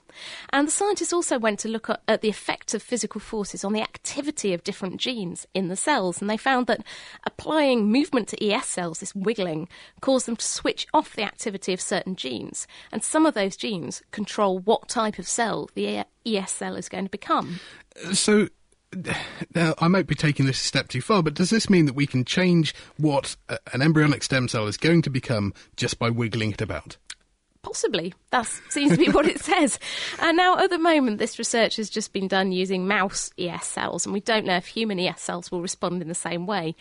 And 0.51 0.67
the 0.67 0.71
scientists 0.71 1.13
also 1.13 1.39
went 1.39 1.59
to 1.59 1.69
look 1.69 1.89
at, 1.89 2.01
at, 2.07 2.21
the 2.21 2.29
effects 2.29 2.73
of 2.73 2.83
physical 2.83 3.19
forces 3.19 3.63
on 3.63 3.73
the 3.73 3.81
activity 3.81 4.53
of 4.53 4.63
different 4.63 4.97
genes 4.97 5.47
in 5.53 5.67
the 5.67 5.75
cells. 5.75 6.21
And 6.21 6.29
they 6.29 6.37
found 6.37 6.67
that 6.67 6.85
applying 7.25 7.91
movement 7.91 8.27
to 8.29 8.45
ES 8.45 8.67
cells, 8.67 8.99
this 8.99 9.15
wiggling, 9.15 9.67
caused 10.01 10.27
them 10.27 10.35
to 10.35 10.45
switch 10.45 10.87
off 10.93 11.15
the 11.15 11.23
activity 11.23 11.73
of 11.73 11.81
certain 11.81 12.15
genes. 12.15 12.67
And 12.91 13.03
some 13.03 13.25
of 13.25 13.33
those 13.33 13.55
genes 13.55 14.01
control 14.11 14.59
what 14.59 14.87
type 14.87 15.19
of 15.19 15.27
cell 15.27 15.69
the 15.73 16.05
ES 16.25 16.51
cell 16.51 16.75
is 16.75 16.89
going 16.89 17.05
to 17.05 17.11
become. 17.11 17.59
So, 18.13 18.47
now, 19.55 19.73
I 19.79 19.87
might 19.87 20.07
be 20.07 20.15
taking 20.15 20.45
this 20.45 20.61
a 20.61 20.65
step 20.65 20.87
too 20.87 21.01
far, 21.01 21.23
but 21.23 21.33
does 21.33 21.49
this 21.49 21.69
mean 21.69 21.85
that 21.85 21.93
we 21.93 22.07
can 22.07 22.25
change 22.25 22.75
what 22.97 23.35
an 23.73 23.81
embryonic 23.81 24.23
stem 24.23 24.47
cell 24.47 24.67
is 24.67 24.77
going 24.77 25.01
to 25.03 25.09
become 25.09 25.53
just 25.75 25.97
by 25.97 26.09
wiggling 26.09 26.51
it 26.51 26.61
about? 26.61 26.97
Possibly. 27.63 28.13
That 28.31 28.47
seems 28.69 28.93
to 28.93 28.97
be 28.97 29.09
what 29.11 29.27
it 29.27 29.39
says. 29.43 29.77
And 30.19 30.35
now, 30.35 30.57
at 30.57 30.71
the 30.71 30.79
moment, 30.79 31.19
this 31.19 31.37
research 31.37 31.75
has 31.75 31.91
just 31.91 32.11
been 32.11 32.27
done 32.27 32.51
using 32.51 32.87
mouse 32.87 33.31
ES 33.37 33.67
cells, 33.67 34.05
and 34.05 34.13
we 34.13 34.19
don't 34.19 34.45
know 34.45 34.55
if 34.55 34.65
human 34.65 34.99
ES 34.99 35.21
cells 35.21 35.51
will 35.51 35.61
respond 35.61 36.01
in 36.01 36.07
the 36.07 36.15
same 36.15 36.47
way. 36.47 36.75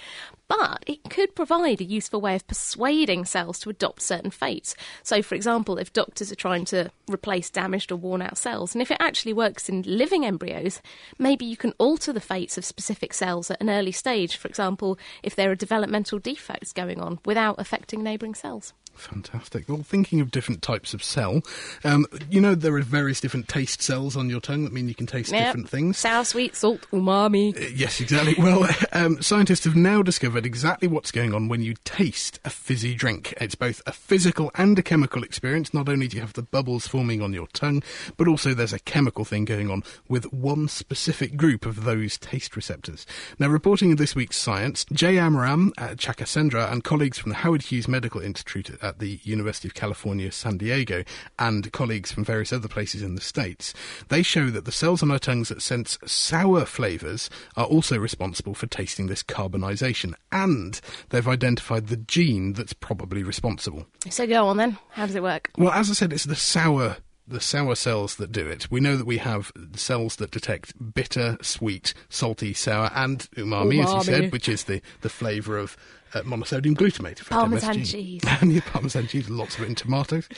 But 0.49 0.83
it 0.87 1.11
could 1.11 1.35
provide 1.35 1.81
a 1.81 1.85
useful 1.85 2.21
way 2.21 2.35
of 2.35 2.47
persuading 2.47 3.27
cells 3.27 3.59
to 3.61 3.71
adopt 3.71 4.01
certain 4.01 4.31
fates. 4.31 4.75
So, 5.03 5.23
for 5.23 5.35
example, 5.35 5.77
if 5.77 5.93
doctors 5.93 6.33
are 6.33 6.37
trying 6.37 6.65
to 6.67 6.91
replace 7.11 7.51
damaged 7.51 7.93
or 7.93 7.97
worn 7.97 8.23
out 8.23 8.39
cells, 8.39 8.75
and 8.75 8.81
if 8.81 8.91
it 8.91 8.97
actually 9.01 9.35
works 9.35 9.69
in 9.69 9.83
living 9.83 10.25
embryos, 10.25 10.81
maybe 11.19 11.45
you 11.45 11.59
can 11.59 11.75
alter 11.79 12.13
the 12.13 12.21
fates 12.21 12.57
of 12.57 12.65
specific 12.65 13.13
cells 13.13 13.51
at 13.51 13.61
an 13.61 13.69
early 13.69 13.93
stage. 13.93 14.37
For 14.37 14.49
example, 14.49 14.99
if 15.23 15.37
there 15.37 15.51
are 15.51 15.57
developmental 15.57 16.19
defects 16.19 16.73
going 16.73 17.01
on 17.01 17.19
without 17.27 17.57
affecting 17.59 18.03
neighbouring 18.03 18.35
cells. 18.35 18.73
Fantastic. 18.95 19.69
Well, 19.69 19.83
thinking 19.83 20.21
of 20.21 20.31
different 20.31 20.61
types 20.63 20.93
of 20.95 21.03
cell, 21.03 21.43
um, 21.85 22.07
you 22.31 22.41
know 22.41 22.55
there 22.55 22.75
are 22.77 22.83
various 22.83 23.21
different 23.21 23.49
taste 23.49 23.81
cells 23.83 24.17
on 24.17 24.29
your 24.29 24.41
tongue 24.41 24.65
that 24.65 24.73
mean 24.73 24.89
you 24.89 24.95
can 24.95 25.07
taste 25.07 25.33
Yep. 25.33 25.47
different 25.47 25.69
things. 25.71 25.99
Sour, 25.99 26.25
sweet, 26.25 26.55
salt, 26.55 26.87
umami. 26.93 27.57
Uh, 27.57 27.69
Yes, 27.75 28.01
exactly. 28.01 28.35
Well, 28.39 28.69
um, 28.93 29.23
scientists 29.23 29.65
have 29.65 29.77
now 29.77 30.03
discovered 30.03 30.45
exactly 30.45 30.87
what's 30.87 31.11
going 31.11 31.33
on 31.35 31.49
when 31.49 31.63
you 31.63 31.75
taste 31.85 32.39
a 32.45 32.51
fizzy 32.51 32.95
drink. 32.95 33.33
It's 33.41 33.55
both 33.55 33.81
a 33.87 33.93
physical 33.93 34.51
and 34.55 34.79
a 34.79 34.83
chemical 34.83 35.23
experience. 35.23 35.73
Not 35.73 35.89
only 35.89 36.07
do 36.09 36.17
you 36.17 36.21
have 36.21 36.35
the 36.35 36.43
bubbles 36.43 36.87
forming 36.87 37.23
on 37.23 37.33
your 37.33 37.47
tongue, 37.49 37.83
but 38.17 38.29
also 38.29 38.53
there's 38.55 38.73
a 38.75 38.79
chemical 38.81 39.25
thing 39.25 39.45
going 39.47 39.71
on 39.71 39.83
with 40.09 40.31
one 40.33 40.69
specific 40.69 41.37
group 41.37 41.65
of 41.65 41.85
those 41.85 42.19
taste 42.19 42.55
receptors. 42.57 43.07
Now, 43.39 43.49
reporting 43.49 43.91
in 43.91 43.97
this 43.97 44.15
week's 44.15 44.37
Science, 44.37 44.85
Jayaram, 44.87 45.71
at 45.79 45.97
Chandrashekar 45.97 46.71
and 46.71 46.85
colleagues 46.85 47.19
from 47.19 47.31
the 47.31 47.37
Howard 47.37 47.63
Hughes 47.63 47.89
Medical 47.89 48.21
Institute 48.21 48.71
at 48.83 48.99
the 48.99 49.21
University 49.23 49.69
of 49.69 49.75
California, 49.75 50.31
San 50.33 50.59
Diego, 50.59 51.05
and 51.39 51.73
colleagues 51.73 52.13
from 52.13 52.25
various 52.25 52.53
other 52.53 52.69
places 52.69 53.03
in 53.03 53.15
the 53.15 53.21
States, 53.21 53.75
they 54.09 54.23
show 54.23 54.51
that 54.51 54.65
the 54.65 54.73
cells 54.73 55.03
on 55.03 55.11
our 55.11 55.19
tongues 55.19 55.49
that 55.49 55.63
sense 55.63 55.99
sour 56.05 56.65
flavours 56.65 57.31
are 57.57 57.67
also 57.67 57.99
responsible 57.99 58.55
for 58.55 58.67
tasting 58.67 59.07
this 59.07 59.23
carbonization, 59.23 60.15
and 60.33 60.81
they've 61.11 61.29
identified 61.29 61.89
the 61.89 61.97
gene 61.97 62.53
that's 62.53 62.73
probably 62.73 63.23
responsible. 63.23 63.87
So 64.09 64.27
go 64.27 64.47
on 64.47 64.57
then. 64.57 64.79
How 64.91 65.07
does 65.07 65.15
it 65.15 65.23
work? 65.23 65.51
Well, 65.57 65.73
as 65.73 65.91
I 65.91 65.95
said, 65.95 66.13
it's 66.13 66.25
the 66.25 66.37
sour 66.37 66.97
the 67.31 67.41
sour 67.41 67.75
cells 67.75 68.17
that 68.17 68.33
do 68.33 68.47
it. 68.47 68.71
We 68.71 68.81
know 68.81 68.97
that 68.97 69.07
we 69.07 69.19
have 69.19 69.53
cells 69.75 70.17
that 70.17 70.31
detect 70.31 70.95
bitter, 70.95 71.39
sweet, 71.41 71.95
salty, 72.09 72.53
sour, 72.53 72.91
and 72.95 73.21
umami, 73.37 73.83
as 73.83 73.93
you 73.93 74.03
said, 74.03 74.33
which 74.33 74.49
is 74.49 74.65
the, 74.65 74.83
the 75.01 75.09
flavour 75.09 75.57
of 75.57 75.77
uh, 76.15 76.23
monosodium 76.23 76.75
glutamate. 76.75 77.27
Parmesan 77.29 77.77
MSG. 77.77 77.91
cheese. 77.91 78.23
and 78.41 78.53
yeah, 78.55 78.61
Parmesan 78.67 79.07
cheese, 79.07 79.29
lots 79.31 79.57
of 79.57 79.63
it 79.65 79.69
in 79.69 79.75
tomatoes. 79.75 80.29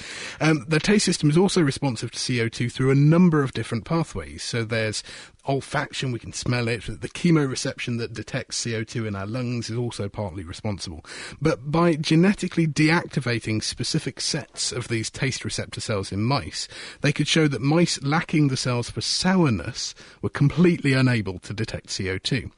Um, 0.40 0.64
the 0.68 0.80
taste 0.80 1.04
system 1.04 1.30
is 1.30 1.36
also 1.36 1.62
responsive 1.62 2.10
to 2.10 2.18
CO2 2.18 2.70
through 2.70 2.90
a 2.90 2.94
number 2.94 3.42
of 3.42 3.52
different 3.52 3.84
pathways. 3.84 4.42
So 4.42 4.64
there's 4.64 5.02
olfaction, 5.46 6.12
we 6.12 6.18
can 6.18 6.32
smell 6.32 6.68
it. 6.68 6.84
The 6.86 7.08
chemoreception 7.08 7.98
that 7.98 8.12
detects 8.12 8.64
CO2 8.64 9.06
in 9.06 9.16
our 9.16 9.26
lungs 9.26 9.70
is 9.70 9.76
also 9.76 10.08
partly 10.08 10.44
responsible. 10.44 11.04
But 11.40 11.70
by 11.70 11.96
genetically 11.96 12.66
deactivating 12.66 13.62
specific 13.62 14.20
sets 14.20 14.72
of 14.72 14.88
these 14.88 15.10
taste 15.10 15.44
receptor 15.44 15.80
cells 15.80 16.12
in 16.12 16.22
mice, 16.22 16.68
they 17.00 17.12
could 17.12 17.26
show 17.26 17.48
that 17.48 17.60
mice 17.60 18.00
lacking 18.02 18.48
the 18.48 18.56
cells 18.56 18.90
for 18.90 19.00
sourness 19.00 19.94
were 20.20 20.28
completely 20.28 20.92
unable 20.92 21.38
to 21.40 21.52
detect 21.52 21.88
CO2. 21.88 22.50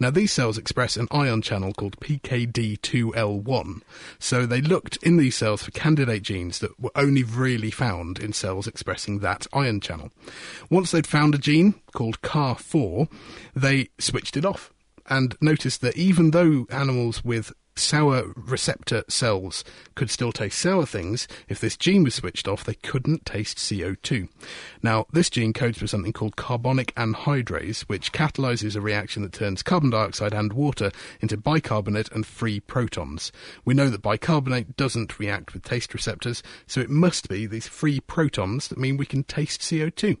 Now, 0.00 0.10
these 0.10 0.32
cells 0.32 0.58
express 0.58 0.96
an 0.96 1.08
ion 1.10 1.42
channel 1.42 1.72
called 1.72 2.00
PKD2L1. 2.62 3.82
So 4.18 4.46
they 4.46 4.60
looked 4.60 4.96
in 5.02 5.16
these 5.16 5.36
cells 5.36 5.62
for 5.62 5.70
candidate 5.72 6.22
genes 6.22 6.58
that 6.60 6.78
were 6.80 6.92
only 6.94 7.22
really 7.22 7.70
found 7.70 8.18
in 8.18 8.32
cells 8.32 8.66
expressing 8.66 9.18
that 9.18 9.46
ion 9.52 9.80
channel. 9.80 10.10
Once 10.70 10.90
they'd 10.90 11.06
found 11.06 11.34
a 11.34 11.38
gene 11.38 11.74
called 11.92 12.22
CAR4, 12.22 13.10
they 13.54 13.88
switched 13.98 14.36
it 14.36 14.44
off 14.44 14.72
and 15.06 15.36
noticed 15.40 15.80
that 15.80 15.96
even 15.96 16.30
though 16.30 16.66
animals 16.70 17.24
with 17.24 17.52
sour 17.74 18.32
receptor 18.36 19.02
cells 19.08 19.64
could 19.94 20.10
still 20.10 20.32
taste 20.32 20.58
sour 20.58 20.86
things, 20.86 21.26
if 21.48 21.60
this 21.60 21.76
gene 21.76 22.04
was 22.04 22.14
switched 22.14 22.46
off, 22.48 22.64
they 22.64 22.74
couldn't 22.74 23.24
taste 23.24 23.58
CO2. 23.58 24.28
Now, 24.82 25.06
this 25.12 25.30
gene 25.30 25.52
codes 25.52 25.78
for 25.78 25.86
something 25.86 26.12
called 26.12 26.36
carbonic 26.36 26.94
anhydrase, 26.94 27.82
which 27.82 28.12
catalyzes 28.12 28.76
a 28.76 28.80
reaction 28.80 29.22
that 29.22 29.32
turns 29.32 29.62
carbon 29.62 29.90
dioxide 29.90 30.34
and 30.34 30.52
water 30.52 30.90
into 31.20 31.36
bicarbonate 31.36 32.10
and 32.12 32.26
free 32.26 32.60
protons. 32.60 33.32
We 33.64 33.74
know 33.74 33.88
that 33.88 34.02
bicarbonate 34.02 34.76
doesn't 34.76 35.18
react 35.18 35.54
with 35.54 35.64
taste 35.64 35.94
receptors, 35.94 36.42
so 36.66 36.80
it 36.80 36.90
must 36.90 37.28
be 37.28 37.46
these 37.46 37.68
free 37.68 38.00
protons 38.00 38.68
that 38.68 38.78
mean 38.78 38.96
we 38.96 39.06
can 39.06 39.24
taste 39.24 39.60
CO2. 39.60 40.16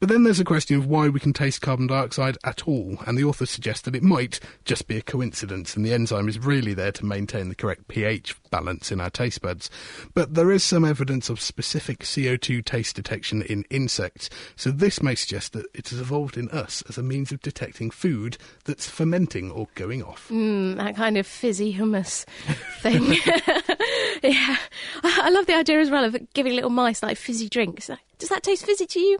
But 0.00 0.08
then 0.08 0.22
there's 0.22 0.40
a 0.40 0.44
question 0.44 0.78
of 0.78 0.86
why 0.86 1.10
we 1.10 1.20
can 1.20 1.34
taste 1.34 1.60
carbon 1.60 1.86
dioxide 1.86 2.38
at 2.42 2.66
all, 2.66 2.96
and 3.06 3.18
the 3.18 3.24
authors 3.24 3.50
suggest 3.50 3.84
that 3.84 3.94
it 3.94 4.02
might 4.02 4.40
just 4.64 4.86
be 4.86 4.96
a 4.96 5.02
coincidence 5.02 5.76
and 5.76 5.84
the 5.84 5.92
enzyme 5.92 6.26
is 6.26 6.38
really 6.38 6.72
there 6.72 6.92
to 6.92 7.04
maintain 7.04 7.50
the 7.50 7.54
correct 7.54 7.86
pH 7.88 8.34
balance 8.50 8.90
in 8.90 8.98
our 8.98 9.10
taste 9.10 9.42
buds. 9.42 9.68
But 10.14 10.34
there 10.34 10.50
is 10.50 10.64
some 10.64 10.86
evidence 10.86 11.28
of 11.28 11.38
specific 11.38 11.98
CO2 12.00 12.64
taste 12.64 12.96
detection 12.96 13.42
in 13.42 13.64
insects, 13.68 14.30
so 14.56 14.70
this 14.70 15.02
may 15.02 15.14
suggest 15.14 15.52
that 15.52 15.66
it 15.74 15.90
has 15.90 16.00
evolved 16.00 16.38
in 16.38 16.48
us 16.48 16.82
as 16.88 16.96
a 16.96 17.02
means 17.02 17.30
of 17.30 17.42
detecting 17.42 17.90
food 17.90 18.38
that's 18.64 18.88
fermenting 18.88 19.50
or 19.50 19.68
going 19.74 20.02
off. 20.02 20.30
Mm, 20.30 20.76
that 20.76 20.96
kind 20.96 21.18
of 21.18 21.26
fizzy 21.26 21.74
hummus 21.74 22.24
thing. 22.80 23.04
yeah. 24.22 24.56
I 25.02 25.20
I 25.24 25.28
love 25.28 25.44
the 25.44 25.54
idea 25.54 25.78
as 25.78 25.90
well 25.90 26.04
of 26.04 26.16
giving 26.32 26.54
little 26.54 26.70
mice 26.70 27.02
like 27.02 27.18
fizzy 27.18 27.50
drinks. 27.50 27.90
Does 28.18 28.30
that 28.30 28.42
taste 28.42 28.64
fizzy 28.64 28.86
to 28.86 28.98
you? 28.98 29.18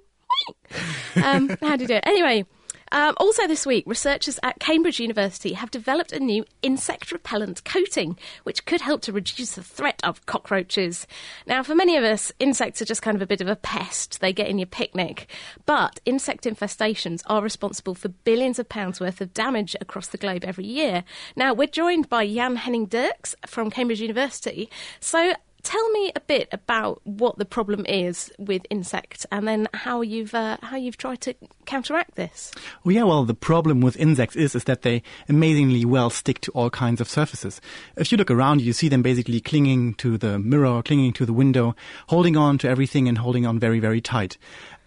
Um, 1.17 1.49
how 1.61 1.77
do 1.77 1.83
you 1.83 1.89
do 1.89 1.95
it? 1.95 2.05
Anyway, 2.07 2.45
Um, 2.93 3.15
also, 3.19 3.47
this 3.47 3.65
week, 3.65 3.85
researchers 3.87 4.41
at 4.43 4.59
Cambridge 4.59 4.99
University 4.99 5.53
have 5.53 5.71
developed 5.71 6.11
a 6.11 6.19
new 6.19 6.45
insect 6.61 7.13
repellent 7.13 7.65
coating, 7.65 8.19
which 8.43 8.65
could 8.65 8.81
help 8.81 9.01
to 9.03 9.13
reduce 9.13 9.53
the 9.55 9.63
threat 9.63 10.01
of 10.03 10.27
cockroaches. 10.27 11.07
Now, 11.47 11.63
for 11.63 11.77
many 11.77 11.97
of 11.97 12.03
us, 12.03 12.33
insects 12.41 12.83
are 12.83 12.85
just 12.85 13.01
kind 13.01 13.15
of 13.15 13.23
a 13.23 13.29
bit 13.29 13.41
of 13.41 13.47
a 13.47 13.55
pest. 13.55 14.21
They 14.21 14.33
get 14.33 14.49
in 14.49 14.59
your 14.59 14.67
picnic. 14.67 15.29
But 15.67 16.01
insect 16.05 16.47
infestations 16.47 17.23
are 17.27 17.41
responsible 17.43 17.95
for 17.95 18.09
billions 18.09 18.59
of 18.59 18.69
pounds 18.69 18.99
worth 18.99 19.21
of 19.21 19.33
damage 19.35 19.77
across 19.81 20.09
the 20.09 20.19
globe 20.19 20.45
every 20.45 20.67
year. 20.67 21.05
Now, 21.37 21.55
we're 21.55 21.69
joined 21.69 22.09
by 22.09 22.27
Jan 22.27 22.57
Henning 22.57 22.87
Dirks 22.87 23.37
from 23.47 23.71
Cambridge 23.71 24.01
University. 24.01 24.69
So, 24.99 25.35
tell 25.63 25.91
me 25.91 26.13
a 26.15 26.21
bit 26.21 26.49
about 26.53 27.01
what 27.05 27.39
the 27.39 27.45
problem 27.45 27.85
is 27.87 28.33
with 28.39 28.63
insects 28.71 29.27
and 29.31 29.47
then 29.47 29.69
how 29.75 30.01
you've 30.01 30.35
uh, 30.35 30.57
how 30.63 30.77
you've 30.77 30.97
tried 30.97 31.21
to 31.23 31.35
counteract 31.67 32.15
this. 32.15 32.53
Well 32.85 32.95
yeah 32.95 33.05
well 33.05 33.25
the 33.25 33.35
problem 33.35 33.81
with 33.81 33.97
insects 33.97 34.37
is 34.37 34.55
is 34.55 34.65
that 34.65 34.83
they 34.83 35.03
amazingly 35.29 35.85
well 35.85 36.11
stick 36.11 36.41
to 36.43 36.53
all 36.53 36.71
kinds 36.71 37.01
of 37.01 37.09
surfaces. 37.09 37.61
If 37.97 38.11
you 38.13 38.19
look 38.19 38.31
around 38.31 38.61
you 38.61 38.73
see 38.73 38.89
them 38.89 39.03
basically 39.03 39.41
clinging 39.41 39.95
to 39.95 40.19
the 40.19 40.39
mirror 40.39 40.83
clinging 40.83 41.13
to 41.15 41.27
the 41.27 41.33
window 41.33 41.75
holding 42.09 42.37
on 42.37 42.59
to 42.59 42.69
everything 42.69 43.09
and 43.09 43.19
holding 43.19 43.47
on 43.47 43.59
very 43.59 43.81
very 43.81 44.01
tight. 44.01 44.39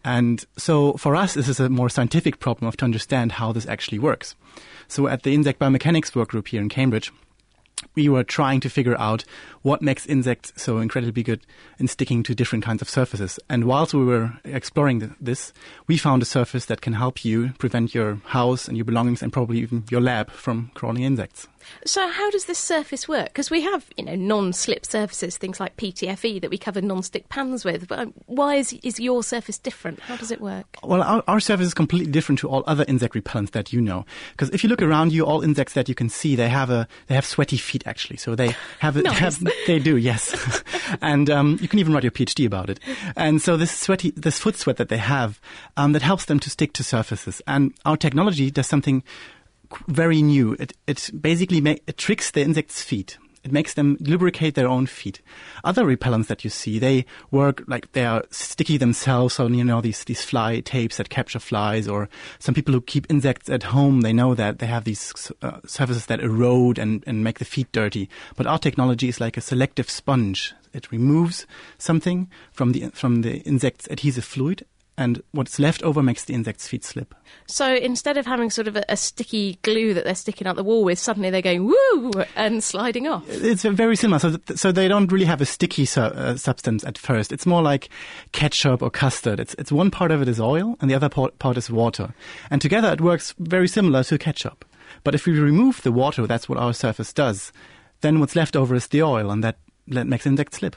And 0.06 0.44
so 0.58 0.94
for 0.94 1.15
us 1.15 1.34
this 1.34 1.48
is 1.48 1.60
a 1.60 1.70
more 1.70 1.89
scientific 1.89 2.39
problem 2.39 2.68
of 2.68 2.77
to 2.77 2.86
understand 2.86 3.34
how 3.34 3.51
this 3.51 3.68
actually 3.68 4.00
works. 4.00 4.36
So 4.88 5.08
at 5.08 5.24
the 5.24 5.34
insect 5.34 5.60
biomechanics 5.60 6.15
work 6.15 6.30
group 6.30 6.50
here 6.50 6.62
in 6.62 6.70
cambridge 6.70 7.12
we 7.96 8.10
were 8.10 8.24
trying 8.24 8.60
to 8.62 8.70
figure 8.70 8.98
out 9.00 9.24
what 9.62 9.82
makes 9.82 10.06
insects 10.06 10.54
so 10.56 10.80
incredibly 10.80 11.24
good 11.24 11.42
in 11.80 11.88
sticking 11.88 12.22
to 12.24 12.36
different 12.36 12.64
kinds 12.64 12.82
of 12.82 12.90
surfaces. 12.90 13.40
And 13.50 13.64
whilst 13.64 13.94
we 13.94 14.04
were 14.04 14.34
exploring 14.44 15.00
th- 15.00 15.12
this, 15.20 15.54
we 15.88 15.98
found 15.98 16.22
a 16.22 16.26
surface 16.26 16.66
that 16.66 16.82
can 16.82 16.94
help 16.94 17.24
you 17.24 17.54
prevent 17.60 17.96
your 17.96 18.16
house 18.26 18.68
and 18.68 18.78
your 18.78 18.86
belongings 18.86 19.22
and 19.22 19.32
probably 19.32 19.60
even 19.60 19.86
your 19.90 20.02
lab 20.02 20.30
from 20.32 20.72
crawling 20.74 21.04
insects. 21.04 21.48
So, 21.86 22.08
how 22.10 22.30
does 22.30 22.46
this 22.46 22.60
surface 22.60 23.08
work? 23.08 23.28
Because 23.28 23.50
we 23.50 23.62
have, 23.62 23.86
you 23.98 24.04
know, 24.04 24.16
non-slip 24.16 24.86
surfaces, 24.86 25.38
things 25.38 25.60
like 25.60 25.78
PTFE 25.78 26.42
that 26.42 26.50
we 26.50 26.58
cover 26.58 26.82
non-stick 26.82 27.30
pans 27.30 27.64
with. 27.64 27.88
But 27.88 28.00
um, 28.00 28.14
why 28.26 28.56
is 28.56 28.74
is 28.84 29.00
your 29.00 29.24
surface 29.24 29.58
different? 29.58 30.00
How 30.02 30.18
does 30.18 30.32
it 30.32 30.42
work? 30.42 30.66
Well, 30.84 31.02
our, 31.02 31.24
our 31.28 31.40
surface 31.40 31.68
is 31.68 31.74
completely 31.74 32.12
different 32.12 32.40
to 32.40 32.50
all 32.50 32.64
other 32.68 32.86
insect 32.88 33.16
repellents 33.16 33.52
that 33.52 33.74
you 33.74 33.82
know. 33.82 34.06
Because 34.32 34.50
if 34.50 34.64
you 34.64 34.70
look 34.70 34.82
around 34.82 35.14
you, 35.14 35.26
all 35.26 35.42
insects 35.42 35.74
that 35.74 35.90
you 35.90 35.96
can 35.96 36.10
see, 36.10 36.36
they 36.36 36.50
have 36.50 36.70
a 36.70 36.88
they 37.08 37.16
have 37.16 37.26
sweaty 37.26 37.58
feet 37.58 37.83
actually. 37.86 38.18
So 38.18 38.36
they 38.36 38.56
have, 38.80 38.96
nice. 39.04 39.18
have 39.18 39.44
they 39.68 39.80
do, 39.80 39.98
yes. 39.98 40.63
and 41.02 41.30
um, 41.30 41.58
you 41.62 41.68
can 41.68 41.80
even 41.80 41.94
write 41.94 42.04
your 42.04 42.12
PhD 42.12 42.46
about 42.46 42.70
it. 42.70 42.80
And 43.16 43.42
so 43.42 43.58
this 43.58 43.72
sweaty, 43.72 44.12
this 44.12 44.40
foot 44.40 44.56
sweat 44.56 44.78
that 44.78 44.90
they 44.90 44.98
have, 44.98 45.40
um, 45.78 45.94
that 45.94 46.02
helps 46.02 46.25
them 46.25 46.40
to 46.40 46.50
stick 46.50 46.74
to 46.74 46.84
surfaces. 46.84 47.42
And 47.48 47.74
our 47.86 47.98
technology 47.98 48.52
does 48.52 48.68
something 48.68 49.04
very 49.88 50.22
new. 50.22 50.54
It, 50.60 50.74
it 50.88 51.10
basically 51.20 51.60
it 51.88 51.98
tricks 51.98 52.32
the 52.32 52.42
insect's 52.42 52.82
feet. 52.82 53.18
It 53.44 53.52
makes 53.52 53.74
them 53.74 53.98
lubricate 54.00 54.56
their 54.56 54.68
own 54.68 54.86
feet. 54.86 55.22
Other 55.64 55.84
repellents 55.84 56.28
that 56.28 56.44
you 56.44 56.50
see, 56.50 56.80
they 56.80 57.06
work 57.30 57.64
like 57.68 57.92
they 57.92 58.06
are 58.06 58.24
sticky 58.32 58.78
themselves 58.78 59.40
on, 59.40 59.54
you 59.54 59.64
know, 59.64 59.82
these, 59.82 60.04
these 60.06 60.24
fly 60.24 60.62
tapes 60.62 60.98
that 60.98 61.10
capture 61.10 61.40
flies 61.40 61.88
or 61.88 62.08
some 62.40 62.56
people 62.56 62.74
who 62.74 62.82
keep 62.82 63.06
insects 63.10 63.50
at 63.50 63.64
home, 63.64 64.02
they 64.02 64.14
know 64.14 64.34
that 64.34 64.60
they 64.60 64.66
have 64.66 64.86
these 64.86 65.32
uh, 65.42 65.60
surfaces 65.66 66.06
that 66.06 66.22
erode 66.22 66.78
and, 66.78 67.04
and 67.06 67.24
make 67.24 67.40
the 67.40 67.46
feet 67.46 67.72
dirty. 67.74 68.10
But 68.38 68.48
our 68.48 68.60
technology 68.60 69.10
is 69.10 69.20
like 69.20 69.36
a 69.36 69.42
selective 69.42 69.90
sponge. 69.90 70.54
It 70.74 70.92
removes 70.92 71.46
something 71.78 72.30
from 72.52 72.72
the, 72.72 72.90
from 72.90 73.22
the 73.22 73.40
insect's 73.40 73.88
adhesive 73.92 74.26
fluid 74.26 74.66
and 74.98 75.22
what's 75.32 75.58
left 75.60 75.82
over 75.84 76.04
makes 76.04 76.26
the 76.26 76.34
insect's 76.34 76.68
feet 76.68 76.84
slip. 76.84 77.16
So 77.48 77.76
instead 77.76 78.18
of 78.18 78.26
having 78.26 78.50
sort 78.50 78.68
of 78.68 78.76
a, 78.76 78.86
a, 78.90 78.98
sticky 78.98 79.58
glue 79.64 79.94
that 79.94 80.06
they're 80.06 80.16
sticking 80.16 80.46
out 80.46 80.56
the 80.56 80.64
wall 80.64 80.84
with, 80.84 81.00
suddenly 81.00 81.30
they're 81.30 81.42
going 81.42 81.66
woo 81.66 82.12
and 82.36 82.64
sliding 82.64 83.08
off. 83.08 83.28
It's 83.28 83.64
very 83.64 83.96
similar. 83.96 84.20
So, 84.20 84.38
th- 84.38 84.60
so 84.60 84.72
they 84.72 84.88
don't 84.88 85.12
really 85.12 85.26
have 85.26 85.42
a 85.42 85.46
sticky 85.46 85.86
su- 85.86 86.02
uh, 86.02 86.36
substance 86.38 86.84
at 86.84 86.98
first. 86.98 87.32
It's 87.32 87.46
more 87.46 87.62
like 87.62 87.90
ketchup 88.32 88.82
or 88.82 88.90
custard. 88.90 89.40
It's 89.40 89.56
it's 89.56 89.72
one 89.72 89.90
part 89.90 90.12
of 90.12 90.22
it 90.22 90.28
is 90.28 90.40
oil 90.40 90.78
and 90.80 90.90
the 90.90 90.96
other 90.96 91.10
part, 91.10 91.40
part 91.40 91.58
is 91.58 91.70
water, 91.70 92.14
and 92.52 92.62
together 92.62 92.92
it 92.94 93.02
works 93.02 93.34
very 93.40 93.68
similar 93.68 94.04
to 94.04 94.18
ketchup. 94.18 94.66
But 95.04 95.16
if 95.16 95.26
we 95.26 95.38
remove 95.40 95.82
the 95.82 95.92
water, 95.92 96.28
that's 96.28 96.48
what 96.48 96.60
our 96.60 96.74
surface 96.74 97.12
does. 97.14 97.52
Then 98.02 98.20
what's 98.20 98.36
left 98.36 98.56
over 98.56 98.76
is 98.76 98.88
the 98.88 99.02
oil, 99.02 99.32
and 99.32 99.44
that 99.44 99.58
that 99.58 99.62
makes 99.88 100.25
insects 100.25 100.58
slip. 100.58 100.75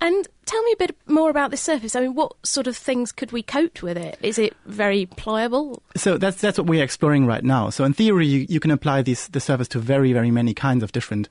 And 0.00 0.28
tell 0.44 0.62
me 0.62 0.72
a 0.72 0.76
bit 0.76 0.96
more 1.08 1.28
about 1.28 1.50
the 1.50 1.56
surface. 1.56 1.96
I 1.96 2.00
mean, 2.00 2.14
what 2.14 2.32
sort 2.46 2.68
of 2.68 2.76
things 2.76 3.10
could 3.10 3.32
we 3.32 3.42
coat 3.42 3.82
with 3.82 3.96
it? 3.96 4.16
Is 4.22 4.38
it 4.38 4.54
very 4.66 5.06
pliable? 5.06 5.82
So 5.96 6.18
that's 6.18 6.40
that's 6.40 6.56
what 6.56 6.68
we're 6.68 6.84
exploring 6.84 7.26
right 7.26 7.42
now. 7.42 7.70
So 7.70 7.84
in 7.84 7.92
theory, 7.92 8.26
you, 8.26 8.46
you 8.48 8.60
can 8.60 8.70
apply 8.70 9.02
this 9.02 9.26
the 9.28 9.40
surface 9.40 9.66
to 9.68 9.80
very 9.80 10.12
very 10.12 10.30
many 10.30 10.54
kinds 10.54 10.84
of 10.84 10.92
different 10.92 11.28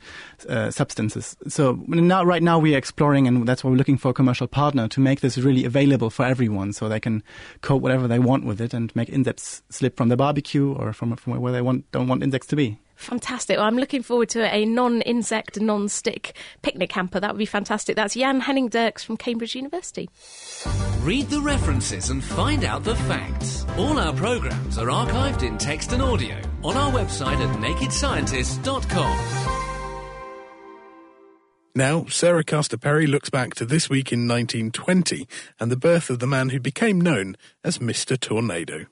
uh, 0.50 0.70
substances. 0.70 1.38
So 1.48 1.82
now 1.88 2.26
right 2.26 2.44
now 2.44 2.60
we're 2.60 2.78
exploring, 2.78 3.26
and 3.26 3.48
that's 3.48 3.64
why 3.64 3.70
we're 3.70 3.78
looking 3.78 3.98
for 3.98 4.10
a 4.10 4.14
commercial 4.14 4.48
partner 4.48 4.90
to 4.90 5.00
make 5.00 5.22
this 5.22 5.38
really 5.38 5.64
available 5.64 6.10
for 6.10 6.26
everyone, 6.26 6.74
so 6.74 6.90
they 6.90 7.00
can 7.00 7.24
coat 7.62 7.82
whatever 7.82 8.08
they 8.08 8.20
want 8.20 8.44
with 8.44 8.60
it 8.60 8.74
and 8.74 8.94
make 8.98 9.10
insects 9.10 9.64
slip 9.70 9.96
from 9.96 10.10
the 10.10 10.18
barbecue 10.18 10.74
or 10.74 10.92
from 10.92 11.16
from 11.16 11.40
where 11.40 11.54
they 11.54 11.62
want 11.62 11.90
don't 11.92 12.08
want 12.08 12.22
insects 12.22 12.48
to 12.48 12.58
be. 12.58 12.78
Fantastic. 12.98 13.58
Well, 13.58 13.66
I'm 13.66 13.78
looking 13.78 14.02
forward 14.02 14.30
to 14.30 14.44
a 14.44 14.66
non 14.66 15.02
insect, 15.04 15.62
non 15.62 15.88
stick 15.88 16.36
picnic 16.64 16.92
hamper. 16.92 17.20
That 17.20 17.32
would 17.32 17.40
be 17.40 17.46
fantastic. 17.46 17.96
That's 17.96 18.16
Jan 18.16 18.42
Henning 18.42 18.70
Dirks 18.70 19.04
from 19.04 19.18
Cambridge 19.18 19.56
University. 19.56 20.10
Read 21.02 21.30
the 21.30 21.40
references 21.40 22.10
and 22.10 22.24
find 22.24 22.66
out 22.66 22.84
the 22.84 22.96
facts. 22.96 23.66
All 23.78 24.00
our 24.00 24.14
programmes 24.14 24.78
are 24.78 24.88
archived 24.88 25.44
in 25.44 25.58
text 25.58 25.94
and 25.94 26.02
audio 26.02 26.36
on 26.64 26.76
our 26.76 26.92
website 26.92 27.38
at 27.38 27.56
nakedscientists.com. 27.58 29.54
Now, 31.76 32.06
Sarah 32.06 32.44
Castor 32.44 32.80
Perry 32.80 33.06
looks 33.06 33.30
back 33.30 33.54
to 33.56 33.66
this 33.66 33.88
week 33.88 34.12
in 34.12 34.28
1920 34.28 35.28
and 35.60 35.72
the 35.72 35.78
birth 35.78 36.10
of 36.10 36.18
the 36.18 36.26
man 36.26 36.50
who 36.50 36.60
became 36.60 37.00
known 37.00 37.38
as 37.64 37.78
Mr. 37.78 38.20
Tornado. 38.20 38.88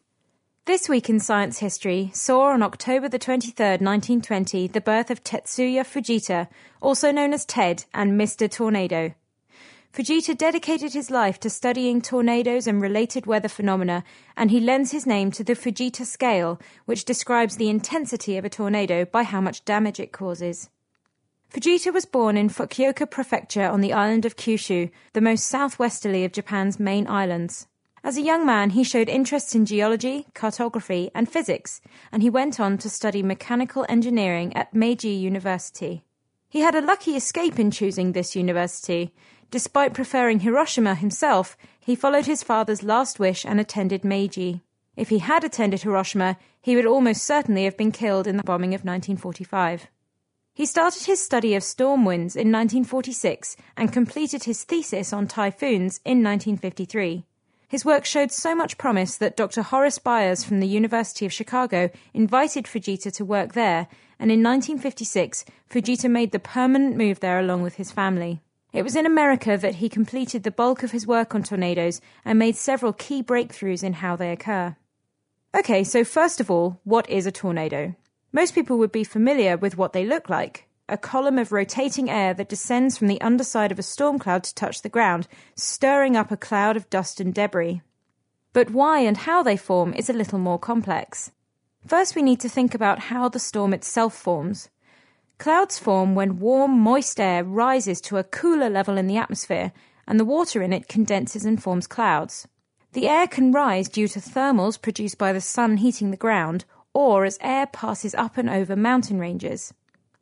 This 0.65 0.89
week 0.89 1.11
in 1.11 1.19
science 1.19 1.59
history 1.59 2.09
saw 2.11 2.45
on 2.45 2.63
October 2.63 3.07
the 3.07 3.19
23rd, 3.19 3.81
1920, 3.81 4.65
the 4.69 4.81
birth 4.81 5.11
of 5.11 5.23
Tetsuya 5.23 5.83
Fujita, 5.83 6.47
also 6.81 7.11
known 7.11 7.33
as 7.33 7.45
Ted 7.45 7.85
and 7.93 8.19
Mr. 8.19 8.49
Tornado. 8.49 9.13
Fujita 9.93 10.35
dedicated 10.35 10.93
his 10.93 11.11
life 11.11 11.39
to 11.41 11.51
studying 11.51 12.01
tornadoes 12.01 12.65
and 12.65 12.81
related 12.81 13.27
weather 13.27 13.47
phenomena, 13.47 14.03
and 14.35 14.49
he 14.49 14.59
lends 14.59 14.91
his 14.91 15.05
name 15.05 15.29
to 15.33 15.43
the 15.43 15.53
Fujita 15.53 16.03
scale, 16.03 16.59
which 16.85 17.05
describes 17.05 17.57
the 17.57 17.69
intensity 17.69 18.35
of 18.35 18.43
a 18.43 18.49
tornado 18.49 19.05
by 19.05 19.21
how 19.21 19.39
much 19.39 19.65
damage 19.65 19.99
it 19.99 20.11
causes. 20.11 20.71
Fujita 21.53 21.93
was 21.93 22.05
born 22.05 22.37
in 22.37 22.49
Fukuoka 22.49 23.07
Prefecture 23.07 23.69
on 23.69 23.81
the 23.81 23.93
island 23.93 24.25
of 24.25 24.35
Kyushu, 24.35 24.89
the 25.13 25.21
most 25.21 25.45
southwesterly 25.45 26.25
of 26.25 26.31
Japan's 26.31 26.79
main 26.79 27.05
islands. 27.05 27.67
As 28.05 28.17
a 28.17 28.21
young 28.21 28.45
man, 28.45 28.69
he 28.69 28.83
showed 28.83 29.09
interests 29.09 29.55
in 29.55 29.65
geology, 29.65 30.27
cartography, 30.35 31.09
and 31.15 31.27
physics, 31.27 31.81
and 32.11 32.21
he 32.21 32.29
went 32.29 32.59
on 32.59 32.77
to 32.77 32.87
study 32.87 33.23
mechanical 33.23 33.83
engineering 33.89 34.55
at 34.55 34.75
Meiji 34.75 35.09
University. 35.09 36.03
He 36.47 36.59
had 36.59 36.75
a 36.75 36.85
lucky 36.85 37.15
escape 37.15 37.57
in 37.57 37.71
choosing 37.71 38.11
this 38.11 38.35
university. 38.35 39.11
Despite 39.49 39.95
preferring 39.95 40.41
Hiroshima 40.41 40.93
himself, 40.93 41.57
he 41.79 41.95
followed 41.95 42.27
his 42.27 42.43
father's 42.43 42.83
last 42.83 43.17
wish 43.17 43.43
and 43.43 43.59
attended 43.59 44.05
Meiji. 44.05 44.61
If 44.95 45.09
he 45.09 45.17
had 45.17 45.43
attended 45.43 45.81
Hiroshima, 45.81 46.37
he 46.61 46.75
would 46.75 46.85
almost 46.85 47.23
certainly 47.23 47.63
have 47.63 47.75
been 47.75 47.91
killed 47.91 48.27
in 48.27 48.37
the 48.37 48.43
bombing 48.43 48.75
of 48.75 48.85
1945. 48.85 49.87
He 50.53 50.67
started 50.67 51.05
his 51.05 51.25
study 51.25 51.55
of 51.55 51.63
storm 51.63 52.05
winds 52.05 52.35
in 52.35 52.51
1946 52.51 53.57
and 53.75 53.91
completed 53.91 54.43
his 54.43 54.63
thesis 54.63 55.11
on 55.11 55.25
typhoons 55.25 56.01
in 56.05 56.21
1953. 56.23 57.25
His 57.75 57.83
work 57.83 58.05
showed 58.05 58.31
so 58.31 58.55
much 58.55 58.77
promise 58.77 59.17
that 59.17 59.35
Dr. 59.35 59.61
Horace 59.61 59.99
Byers 59.99 60.45
from 60.45 60.61
the 60.61 60.65
University 60.65 61.25
of 61.25 61.33
Chicago 61.33 61.89
invited 62.13 62.63
Fujita 62.63 63.11
to 63.11 63.25
work 63.25 63.51
there, 63.51 63.89
and 64.17 64.31
in 64.31 64.41
1956, 64.41 65.43
Fujita 65.69 66.09
made 66.09 66.31
the 66.31 66.39
permanent 66.39 66.95
move 66.95 67.19
there 67.19 67.37
along 67.37 67.63
with 67.63 67.75
his 67.75 67.91
family. 67.91 68.39
It 68.71 68.83
was 68.83 68.95
in 68.95 69.05
America 69.05 69.57
that 69.57 69.75
he 69.75 69.89
completed 69.89 70.43
the 70.43 70.51
bulk 70.51 70.83
of 70.83 70.91
his 70.91 71.05
work 71.05 71.35
on 71.35 71.43
tornadoes 71.43 71.99
and 72.23 72.39
made 72.39 72.55
several 72.55 72.93
key 72.93 73.21
breakthroughs 73.21 73.83
in 73.83 73.91
how 73.91 74.15
they 74.15 74.31
occur. 74.31 74.77
Okay, 75.53 75.83
so 75.83 76.05
first 76.05 76.39
of 76.39 76.49
all, 76.49 76.79
what 76.85 77.09
is 77.09 77.25
a 77.25 77.31
tornado? 77.33 77.93
Most 78.31 78.55
people 78.55 78.77
would 78.77 78.93
be 78.93 79.03
familiar 79.03 79.57
with 79.57 79.77
what 79.77 79.91
they 79.91 80.05
look 80.05 80.29
like 80.29 80.65
a 80.87 80.97
column 80.97 81.39
of 81.39 81.51
rotating 81.51 82.09
air 82.09 82.33
that 82.33 82.49
descends 82.49 82.97
from 82.97 83.07
the 83.07 83.21
underside 83.21 83.71
of 83.71 83.79
a 83.79 83.83
storm 83.83 84.19
cloud 84.19 84.43
to 84.43 84.53
touch 84.53 84.81
the 84.81 84.89
ground, 84.89 85.27
stirring 85.55 86.15
up 86.15 86.31
a 86.31 86.37
cloud 86.37 86.77
of 86.77 86.89
dust 86.89 87.19
and 87.19 87.33
debris. 87.33 87.81
But 88.53 88.69
why 88.69 88.99
and 88.99 89.17
how 89.17 89.43
they 89.43 89.57
form 89.57 89.93
is 89.93 90.09
a 90.09 90.13
little 90.13 90.39
more 90.39 90.59
complex. 90.59 91.31
First, 91.85 92.15
we 92.15 92.21
need 92.21 92.39
to 92.39 92.49
think 92.49 92.73
about 92.73 92.99
how 92.99 93.29
the 93.29 93.39
storm 93.39 93.73
itself 93.73 94.15
forms. 94.15 94.69
Clouds 95.37 95.77
form 95.77 96.15
when 96.15 96.39
warm, 96.39 96.71
moist 96.79 97.19
air 97.19 97.43
rises 97.43 97.99
to 98.01 98.17
a 98.17 98.23
cooler 98.23 98.69
level 98.69 98.97
in 98.97 99.07
the 99.07 99.17
atmosphere, 99.17 99.73
and 100.07 100.19
the 100.19 100.25
water 100.25 100.61
in 100.61 100.71
it 100.71 100.87
condenses 100.87 101.45
and 101.45 101.61
forms 101.61 101.87
clouds. 101.87 102.47
The 102.93 103.09
air 103.09 103.27
can 103.27 103.51
rise 103.51 103.89
due 103.89 104.07
to 104.07 104.19
thermals 104.19 104.81
produced 104.81 105.17
by 105.17 105.33
the 105.33 105.41
sun 105.41 105.77
heating 105.77 106.11
the 106.11 106.17
ground, 106.17 106.63
or 106.93 107.25
as 107.25 107.37
air 107.41 107.67
passes 107.67 108.15
up 108.15 108.37
and 108.37 108.49
over 108.49 108.75
mountain 108.75 109.19
ranges. 109.19 109.73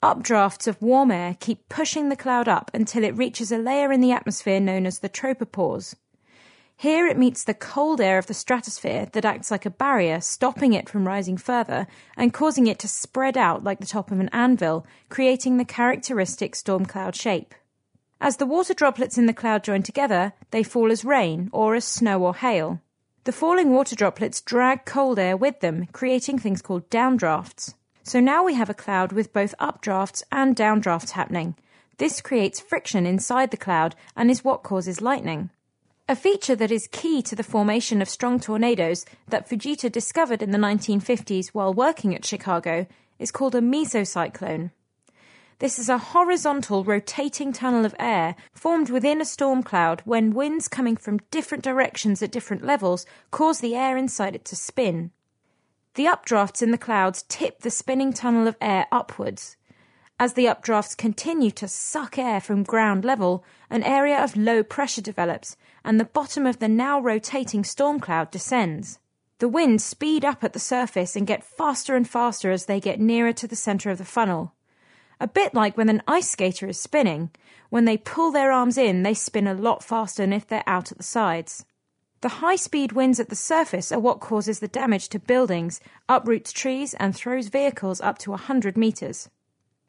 Updrafts 0.03 0.67
of 0.67 0.81
warm 0.81 1.11
air 1.11 1.37
keep 1.39 1.69
pushing 1.69 2.09
the 2.09 2.17
cloud 2.17 2.49
up 2.49 2.69
until 2.73 3.05
it 3.05 3.15
reaches 3.15 3.53
a 3.53 3.57
layer 3.57 3.89
in 3.89 4.01
the 4.01 4.11
atmosphere 4.11 4.59
known 4.59 4.85
as 4.85 4.99
the 4.99 5.07
tropopause. 5.07 5.95
Here 6.75 7.07
it 7.07 7.17
meets 7.17 7.45
the 7.45 7.53
cold 7.53 8.01
air 8.01 8.17
of 8.17 8.27
the 8.27 8.33
stratosphere 8.33 9.07
that 9.13 9.23
acts 9.23 9.49
like 9.49 9.65
a 9.65 9.69
barrier, 9.69 10.19
stopping 10.19 10.73
it 10.73 10.89
from 10.89 11.07
rising 11.07 11.37
further 11.37 11.87
and 12.17 12.33
causing 12.33 12.67
it 12.67 12.79
to 12.79 12.87
spread 12.89 13.37
out 13.37 13.63
like 13.63 13.79
the 13.79 13.85
top 13.85 14.11
of 14.11 14.19
an 14.19 14.27
anvil, 14.33 14.85
creating 15.07 15.55
the 15.55 15.63
characteristic 15.63 16.53
storm 16.53 16.85
cloud 16.85 17.15
shape. 17.15 17.55
As 18.19 18.35
the 18.35 18.45
water 18.45 18.73
droplets 18.73 19.17
in 19.17 19.25
the 19.25 19.33
cloud 19.33 19.63
join 19.63 19.83
together, 19.83 20.33
they 20.51 20.63
fall 20.63 20.91
as 20.91 21.05
rain 21.05 21.49
or 21.53 21.75
as 21.75 21.85
snow 21.85 22.25
or 22.25 22.35
hail. 22.35 22.81
The 23.23 23.31
falling 23.31 23.71
water 23.71 23.95
droplets 23.95 24.41
drag 24.41 24.83
cold 24.83 25.17
air 25.17 25.37
with 25.37 25.61
them, 25.61 25.87
creating 25.93 26.39
things 26.39 26.61
called 26.61 26.89
downdrafts. 26.89 27.75
So 28.05 28.19
now 28.19 28.43
we 28.43 28.53
have 28.55 28.69
a 28.69 28.73
cloud 28.73 29.13
with 29.13 29.31
both 29.31 29.55
updrafts 29.61 30.23
and 30.29 30.57
downdrafts 30.57 31.11
happening. 31.11 31.55
This 31.97 32.19
creates 32.19 32.59
friction 32.59 33.05
inside 33.05 33.49
the 33.49 33.57
cloud 33.57 33.95
and 34.17 34.29
is 34.29 34.43
what 34.43 34.61
causes 34.61 34.99
lightning. 34.99 35.51
A 36.09 36.15
feature 36.17 36.55
that 36.55 36.71
is 36.71 36.89
key 36.91 37.21
to 37.21 37.33
the 37.33 37.43
formation 37.43 38.01
of 38.01 38.09
strong 38.09 38.41
tornadoes 38.41 39.05
that 39.29 39.49
Fujita 39.49 39.89
discovered 39.89 40.41
in 40.41 40.51
the 40.51 40.57
1950s 40.57 41.49
while 41.53 41.73
working 41.73 42.13
at 42.13 42.25
Chicago 42.25 42.87
is 43.19 43.31
called 43.31 43.55
a 43.55 43.61
mesocyclone. 43.61 44.71
This 45.59 45.79
is 45.79 45.87
a 45.87 45.97
horizontal 45.97 46.83
rotating 46.83 47.53
tunnel 47.53 47.85
of 47.85 47.95
air 47.97 48.35
formed 48.51 48.89
within 48.89 49.21
a 49.21 49.25
storm 49.25 49.63
cloud 49.63 50.01
when 50.03 50.33
winds 50.33 50.67
coming 50.67 50.97
from 50.97 51.21
different 51.31 51.63
directions 51.63 52.21
at 52.21 52.31
different 52.33 52.65
levels 52.65 53.05
cause 53.31 53.61
the 53.61 53.75
air 53.75 53.95
inside 53.95 54.35
it 54.35 54.43
to 54.45 54.57
spin. 54.57 55.11
The 55.95 56.05
updrafts 56.05 56.63
in 56.63 56.71
the 56.71 56.77
clouds 56.77 57.23
tip 57.27 57.59
the 57.59 57.69
spinning 57.69 58.13
tunnel 58.13 58.47
of 58.47 58.57
air 58.59 58.87
upwards. 58.91 59.57
As 60.19 60.33
the 60.33 60.45
updrafts 60.45 60.97
continue 60.97 61.51
to 61.51 61.67
suck 61.67 62.17
air 62.17 62.41
from 62.41 62.63
ground 62.63 63.05
level, 63.05 63.43
an 63.69 63.83
area 63.83 64.17
of 64.17 64.35
low 64.35 64.63
pressure 64.63 65.01
develops, 65.01 65.55
and 65.83 65.99
the 65.99 66.05
bottom 66.05 66.47
of 66.47 66.57
the 66.57 66.67
now 66.67 66.99
rotating 66.99 67.63
storm 67.63 67.99
cloud 67.99 68.31
descends. 68.31 68.97
The 69.37 69.47
winds 69.47 69.83
speed 69.83 70.25
up 70.25 70.43
at 70.43 70.53
the 70.53 70.59
surface 70.59 71.15
and 71.15 71.27
get 71.27 71.43
faster 71.43 71.95
and 71.95 72.09
faster 72.09 72.49
as 72.49 72.65
they 72.65 72.79
get 72.79 72.99
nearer 72.99 73.33
to 73.33 73.47
the 73.47 73.55
center 73.55 73.91
of 73.91 73.99
the 73.99 74.05
funnel. 74.05 74.53
A 75.19 75.27
bit 75.27 75.53
like 75.53 75.77
when 75.77 75.89
an 75.89 76.01
ice 76.07 76.29
skater 76.29 76.67
is 76.67 76.79
spinning. 76.79 77.29
When 77.69 77.85
they 77.85 77.97
pull 77.97 78.31
their 78.31 78.51
arms 78.51 78.79
in, 78.79 79.03
they 79.03 79.13
spin 79.13 79.45
a 79.45 79.53
lot 79.53 79.83
faster 79.83 80.23
than 80.23 80.33
if 80.33 80.47
they're 80.47 80.63
out 80.65 80.91
at 80.91 80.97
the 80.97 81.03
sides. 81.03 81.65
The 82.23 82.39
high 82.39 82.55
speed 82.55 82.93
winds 82.93 83.19
at 83.19 83.27
the 83.27 83.35
surface 83.35 83.91
are 83.91 83.99
what 83.99 84.21
causes 84.21 84.59
the 84.61 84.69
damage 84.69 85.09
to 85.09 85.19
buildings, 85.19 85.81
uproots 86.07 86.53
trees, 86.53 86.93
and 86.93 87.13
throws 87.13 87.49
vehicles 87.49 87.99
up 87.99 88.17
to 88.19 88.31
100 88.31 88.77
metres. 88.77 89.29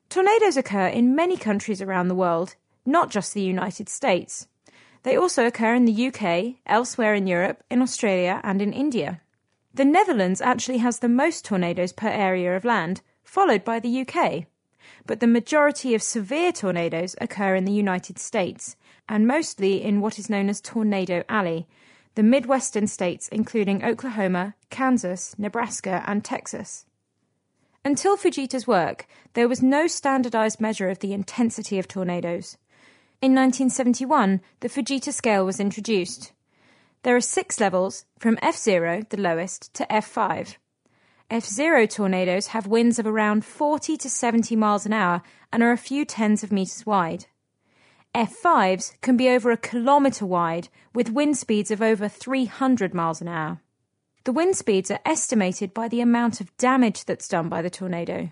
Tornadoes 0.09 0.57
occur 0.57 0.89
in 0.89 1.15
many 1.15 1.37
countries 1.37 1.81
around 1.81 2.09
the 2.09 2.15
world, 2.17 2.57
not 2.85 3.09
just 3.09 3.35
the 3.35 3.41
United 3.41 3.89
States. 3.89 4.49
They 5.05 5.17
also 5.17 5.47
occur 5.47 5.77
in 5.77 5.85
the 5.85 6.09
UK, 6.09 6.57
elsewhere 6.67 7.15
in 7.15 7.29
Europe, 7.29 7.63
in 7.71 7.81
Australia, 7.81 8.41
and 8.43 8.61
in 8.61 8.73
India. 8.73 9.21
The 9.73 9.85
Netherlands 9.85 10.41
actually 10.41 10.79
has 10.79 10.99
the 10.99 11.09
most 11.09 11.45
tornadoes 11.45 11.93
per 11.93 12.09
area 12.09 12.57
of 12.57 12.65
land, 12.65 13.01
followed 13.23 13.63
by 13.63 13.79
the 13.79 14.01
UK 14.01 14.47
but 15.07 15.21
the 15.21 15.27
majority 15.27 15.95
of 15.95 16.03
severe 16.03 16.53
tornadoes 16.53 17.15
occur 17.21 17.55
in 17.55 17.65
the 17.65 17.73
United 17.73 18.19
States, 18.19 18.77
and 19.09 19.27
mostly 19.27 19.83
in 19.83 20.01
what 20.01 20.19
is 20.19 20.31
known 20.31 20.49
as 20.49 20.61
Tornado 20.61 21.25
Alley, 21.29 21.67
the 22.15 22.23
Midwestern 22.23 22.87
states 22.87 23.29
including 23.29 23.85
Oklahoma, 23.85 24.55
Kansas, 24.71 25.35
Nebraska, 25.39 26.03
and 26.07 26.25
Texas. 26.25 26.87
Until 27.85 28.17
Fujita's 28.17 28.67
work, 28.67 29.07
there 29.35 29.49
was 29.49 29.63
no 29.63 29.87
standardized 29.87 30.61
measure 30.61 30.89
of 30.89 31.01
the 31.01 31.13
intensity 31.13 31.79
of 31.79 31.87
tornadoes. 31.87 32.57
In 33.21 33.33
1971, 33.33 34.41
the 34.61 34.69
Fujita 34.69 35.13
scale 35.13 35.45
was 35.45 35.61
introduced. 35.61 36.33
There 37.03 37.17
are 37.17 37.21
six 37.21 37.61
levels, 37.61 38.07
from 38.19 38.37
F0, 38.37 39.09
the 39.11 39.21
lowest, 39.21 39.75
to 39.75 39.87
F5. 39.91 40.57
F0 41.31 41.91
tornadoes 41.91 42.49
have 42.49 42.67
winds 42.67 42.99
of 42.99 43.07
around 43.07 43.45
40 43.45 43.97
to 43.97 44.09
70 44.09 44.57
miles 44.57 44.87
an 44.87 44.93
hour 44.93 45.23
and 45.53 45.63
are 45.63 45.73
a 45.73 45.77
few 45.77 46.05
tens 46.05 46.43
of 46.43 46.53
meters 46.53 46.87
wide. 46.87 47.27
F5s 48.15 49.01
can 49.01 49.17
be 49.17 49.29
over 49.29 49.51
a 49.51 49.57
kilometre 49.57 50.25
wide 50.25 50.69
with 50.95 51.11
wind 51.11 51.37
speeds 51.37 51.73
of 51.73 51.83
over 51.83 52.09
300 52.09 52.95
miles 52.95 53.21
an 53.21 53.27
hour. 53.27 53.61
The 54.23 54.33
wind 54.33 54.57
speeds 54.57 54.89
are 54.93 55.01
estimated 55.05 55.75
by 55.75 55.89
the 55.89 56.01
amount 56.01 56.41
of 56.41 56.57
damage 56.57 57.07
that's 57.07 57.27
done 57.27 57.49
by 57.49 57.61
the 57.61 57.71
tornado. 57.71 58.31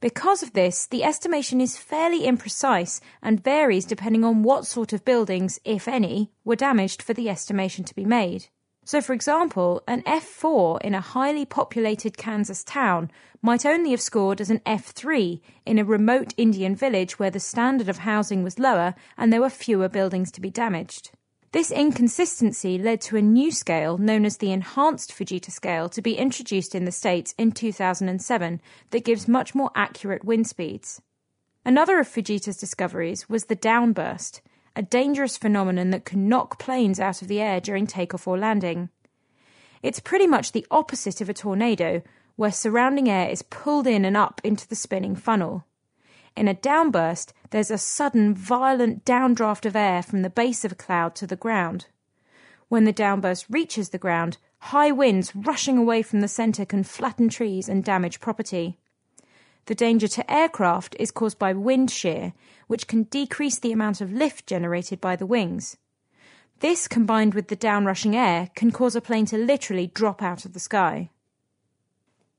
Because 0.00 0.42
of 0.42 0.54
this, 0.54 0.86
the 0.86 1.04
estimation 1.04 1.60
is 1.60 1.78
fairly 1.78 2.26
imprecise 2.26 3.00
and 3.22 3.42
varies 3.42 3.84
depending 3.84 4.24
on 4.24 4.42
what 4.42 4.66
sort 4.66 4.92
of 4.92 5.04
buildings, 5.04 5.60
if 5.64 5.86
any, 5.86 6.32
were 6.44 6.56
damaged 6.56 7.00
for 7.00 7.14
the 7.14 7.30
estimation 7.30 7.84
to 7.84 7.94
be 7.94 8.04
made. 8.04 8.48
So, 8.86 9.00
for 9.00 9.14
example, 9.14 9.82
an 9.88 10.02
F4 10.02 10.80
in 10.80 10.94
a 10.94 11.00
highly 11.00 11.44
populated 11.44 12.16
Kansas 12.16 12.62
town 12.62 13.10
might 13.42 13.66
only 13.66 13.90
have 13.90 14.00
scored 14.00 14.40
as 14.40 14.48
an 14.48 14.60
F3 14.60 15.40
in 15.66 15.80
a 15.80 15.84
remote 15.84 16.32
Indian 16.36 16.76
village 16.76 17.18
where 17.18 17.32
the 17.32 17.40
standard 17.40 17.88
of 17.88 17.98
housing 17.98 18.44
was 18.44 18.60
lower 18.60 18.94
and 19.18 19.32
there 19.32 19.40
were 19.40 19.50
fewer 19.50 19.88
buildings 19.88 20.30
to 20.30 20.40
be 20.40 20.50
damaged. 20.50 21.10
This 21.50 21.72
inconsistency 21.72 22.78
led 22.78 23.00
to 23.02 23.16
a 23.16 23.22
new 23.22 23.50
scale 23.50 23.98
known 23.98 24.24
as 24.24 24.36
the 24.36 24.52
Enhanced 24.52 25.10
Fujita 25.10 25.50
Scale 25.50 25.88
to 25.88 26.00
be 26.00 26.16
introduced 26.16 26.72
in 26.72 26.84
the 26.84 26.92
States 26.92 27.34
in 27.36 27.50
2007 27.50 28.60
that 28.90 29.04
gives 29.04 29.26
much 29.26 29.52
more 29.52 29.72
accurate 29.74 30.24
wind 30.24 30.46
speeds. 30.46 31.02
Another 31.64 31.98
of 31.98 32.06
Fujita's 32.06 32.56
discoveries 32.56 33.28
was 33.28 33.46
the 33.46 33.56
downburst, 33.56 34.42
a 34.76 34.82
dangerous 34.82 35.38
phenomenon 35.38 35.88
that 35.90 36.04
can 36.04 36.28
knock 36.28 36.58
planes 36.58 37.00
out 37.00 37.22
of 37.22 37.28
the 37.28 37.40
air 37.40 37.60
during 37.60 37.86
takeoff 37.86 38.28
or 38.28 38.36
landing. 38.36 38.90
It's 39.82 40.00
pretty 40.00 40.26
much 40.26 40.52
the 40.52 40.66
opposite 40.70 41.22
of 41.22 41.30
a 41.30 41.34
tornado, 41.34 42.02
where 42.36 42.52
surrounding 42.52 43.08
air 43.08 43.30
is 43.30 43.40
pulled 43.40 43.86
in 43.86 44.04
and 44.04 44.16
up 44.16 44.42
into 44.44 44.68
the 44.68 44.76
spinning 44.76 45.16
funnel. 45.16 45.64
In 46.36 46.46
a 46.46 46.54
downburst, 46.54 47.32
there's 47.50 47.70
a 47.70 47.78
sudden, 47.78 48.34
violent 48.34 49.06
downdraft 49.06 49.64
of 49.64 49.74
air 49.74 50.02
from 50.02 50.20
the 50.20 50.28
base 50.28 50.62
of 50.66 50.72
a 50.72 50.76
cloud 50.76 51.14
to 51.16 51.26
the 51.26 51.36
ground. 51.36 51.86
When 52.68 52.84
the 52.84 52.92
downburst 52.92 53.46
reaches 53.48 53.88
the 53.88 53.98
ground, 53.98 54.36
high 54.58 54.90
winds 54.90 55.34
rushing 55.34 55.78
away 55.78 56.02
from 56.02 56.20
the 56.20 56.28
centre 56.28 56.66
can 56.66 56.84
flatten 56.84 57.30
trees 57.30 57.70
and 57.70 57.82
damage 57.82 58.20
property. 58.20 58.78
The 59.66 59.74
danger 59.74 60.08
to 60.08 60.32
aircraft 60.32 60.96
is 60.98 61.10
caused 61.10 61.38
by 61.38 61.52
wind 61.52 61.90
shear, 61.90 62.32
which 62.68 62.86
can 62.86 63.04
decrease 63.04 63.58
the 63.58 63.72
amount 63.72 64.00
of 64.00 64.12
lift 64.12 64.46
generated 64.46 65.00
by 65.00 65.16
the 65.16 65.26
wings. 65.26 65.76
This, 66.60 66.88
combined 66.88 67.34
with 67.34 67.48
the 67.48 67.56
downrushing 67.56 68.14
air, 68.14 68.50
can 68.54 68.70
cause 68.70 68.96
a 68.96 69.00
plane 69.00 69.26
to 69.26 69.36
literally 69.36 69.88
drop 69.88 70.22
out 70.22 70.44
of 70.44 70.52
the 70.52 70.60
sky. 70.60 71.10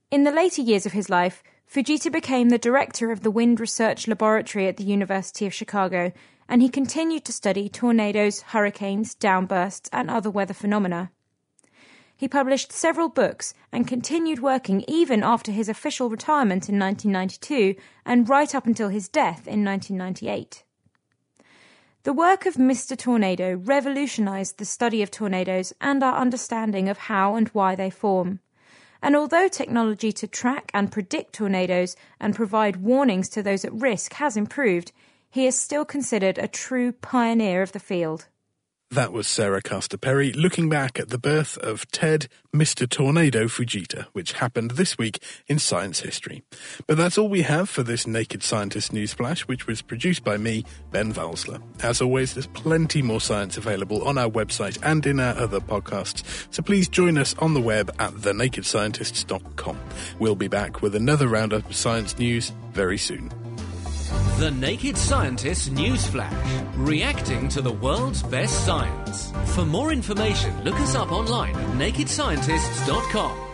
In 0.09 0.23
the 0.23 0.31
later 0.31 0.61
years 0.61 0.85
of 0.85 0.93
his 0.93 1.09
life, 1.09 1.43
Fujita 1.69 2.09
became 2.09 2.47
the 2.47 2.57
director 2.57 3.11
of 3.11 3.23
the 3.23 3.31
Wind 3.31 3.59
Research 3.59 4.07
Laboratory 4.07 4.67
at 4.67 4.77
the 4.77 4.85
University 4.85 5.45
of 5.45 5.53
Chicago, 5.53 6.13
and 6.47 6.61
he 6.61 6.69
continued 6.69 7.25
to 7.25 7.33
study 7.33 7.67
tornadoes, 7.67 8.41
hurricanes, 8.41 9.13
downbursts, 9.15 9.89
and 9.91 10.09
other 10.09 10.31
weather 10.31 10.53
phenomena. 10.53 11.11
He 12.17 12.27
published 12.27 12.71
several 12.71 13.10
books 13.10 13.53
and 13.71 13.88
continued 13.88 14.41
working 14.41 14.84
even 14.88 15.21
after 15.23 15.51
his 15.51 15.69
official 15.69 16.10
retirement 16.10 16.67
in 16.67 16.80
1992 16.80 17.80
and 18.06 18.27
right 18.27 18.56
up 18.56 18.65
until 18.65 18.89
his 18.89 19.08
death 19.08 19.47
in 19.47 19.63
1998. 19.63 20.63
The 22.01 22.13
work 22.13 22.47
of 22.47 22.56
Mr. 22.56 22.97
Tornado 22.97 23.58
revolutionized 23.58 24.58
the 24.58 24.65
study 24.65 25.03
of 25.03 25.12
tornadoes 25.12 25.73
and 25.80 26.01
our 26.01 26.15
understanding 26.15 26.89
of 26.89 26.97
how 26.97 27.36
and 27.36 27.49
why 27.49 27.75
they 27.75 27.91
form. 27.91 28.39
And 28.99 29.15
although 29.15 29.47
technology 29.47 30.12
to 30.13 30.25
track 30.25 30.71
and 30.73 30.91
predict 30.91 31.34
tornadoes 31.34 31.95
and 32.19 32.36
provide 32.36 32.77
warnings 32.77 33.30
to 33.30 33.43
those 33.43 33.63
at 33.63 33.73
risk 33.73 34.13
has 34.13 34.36
improved, 34.36 34.91
he 35.30 35.45
is 35.45 35.60
still 35.60 35.86
considered 35.86 36.39
a 36.39 36.47
true 36.47 36.93
pioneer 36.93 37.62
of 37.62 37.73
the 37.73 37.80
field. 37.80 38.27
That 38.91 39.12
was 39.12 39.28
Sarah 39.28 39.62
Castor 39.62 39.97
Perry 39.97 40.32
looking 40.32 40.69
back 40.69 40.97
at 40.97 41.10
the 41.10 41.17
birth 41.17 41.58
of 41.58 41.86
Ted 41.91 42.30
Mr. 42.56 42.89
Tornado 42.89 43.47
Fujita, 43.47 44.06
which 44.13 44.32
happened 44.34 44.71
this 44.71 44.97
week 44.97 45.21
in 45.47 45.60
science 45.60 46.00
history. 46.00 46.41
But 46.88 46.95
that's 46.95 47.17
all 47.17 47.28
we 47.28 47.41
have 47.41 47.67
for 47.67 47.84
this 47.84 48.08
Naked 48.08 48.43
Scientist 48.43 48.93
Newsflash, 48.93 49.41
which 49.41 49.67
was 49.67 49.82
produced 49.82 50.23
by 50.23 50.38
me, 50.38 50.63
Ben 50.89 51.13
Valsler. 51.13 51.62
As 51.84 52.02
always, 52.02 52.34
there's 52.34 52.47
plenty 52.47 53.02
more 53.02 53.19
science 53.19 53.58
available 53.58 54.08
on 54.08 54.17
our 54.17 54.30
website 54.30 54.80
and 54.82 55.06
in 55.06 55.19
our 55.19 55.36
other 55.36 55.60
podcasts, 55.60 56.47
so 56.50 56.63
please 56.63 56.88
join 56.88 57.17
us 57.17 57.36
on 57.39 57.54
the 57.54 57.62
web 57.62 57.93
at 58.00 58.13
thenakedscientists.com. 58.13 59.78
We'll 60.17 60.36
be 60.36 60.47
back 60.47 60.82
with 60.82 60.95
another 60.95 61.28
roundup 61.28 61.69
of 61.69 61.76
science 61.76 62.17
news 62.17 62.54
very 62.71 62.97
soon. 62.97 63.34
The 64.39 64.52
Naked 64.52 64.98
Scientists 64.98 65.70
Newsflash, 65.70 66.74
reacting 66.76 67.50
to 67.50 67.62
the 67.62 67.72
world's 67.72 68.24
best 68.24 68.65
science. 68.65 69.32
For 69.54 69.65
more 69.65 69.91
information, 69.91 70.63
look 70.63 70.76
us 70.76 70.96
up 70.96 71.12
online 71.12 71.56
at 71.56 71.67
nakedscientists.com. 71.78 73.46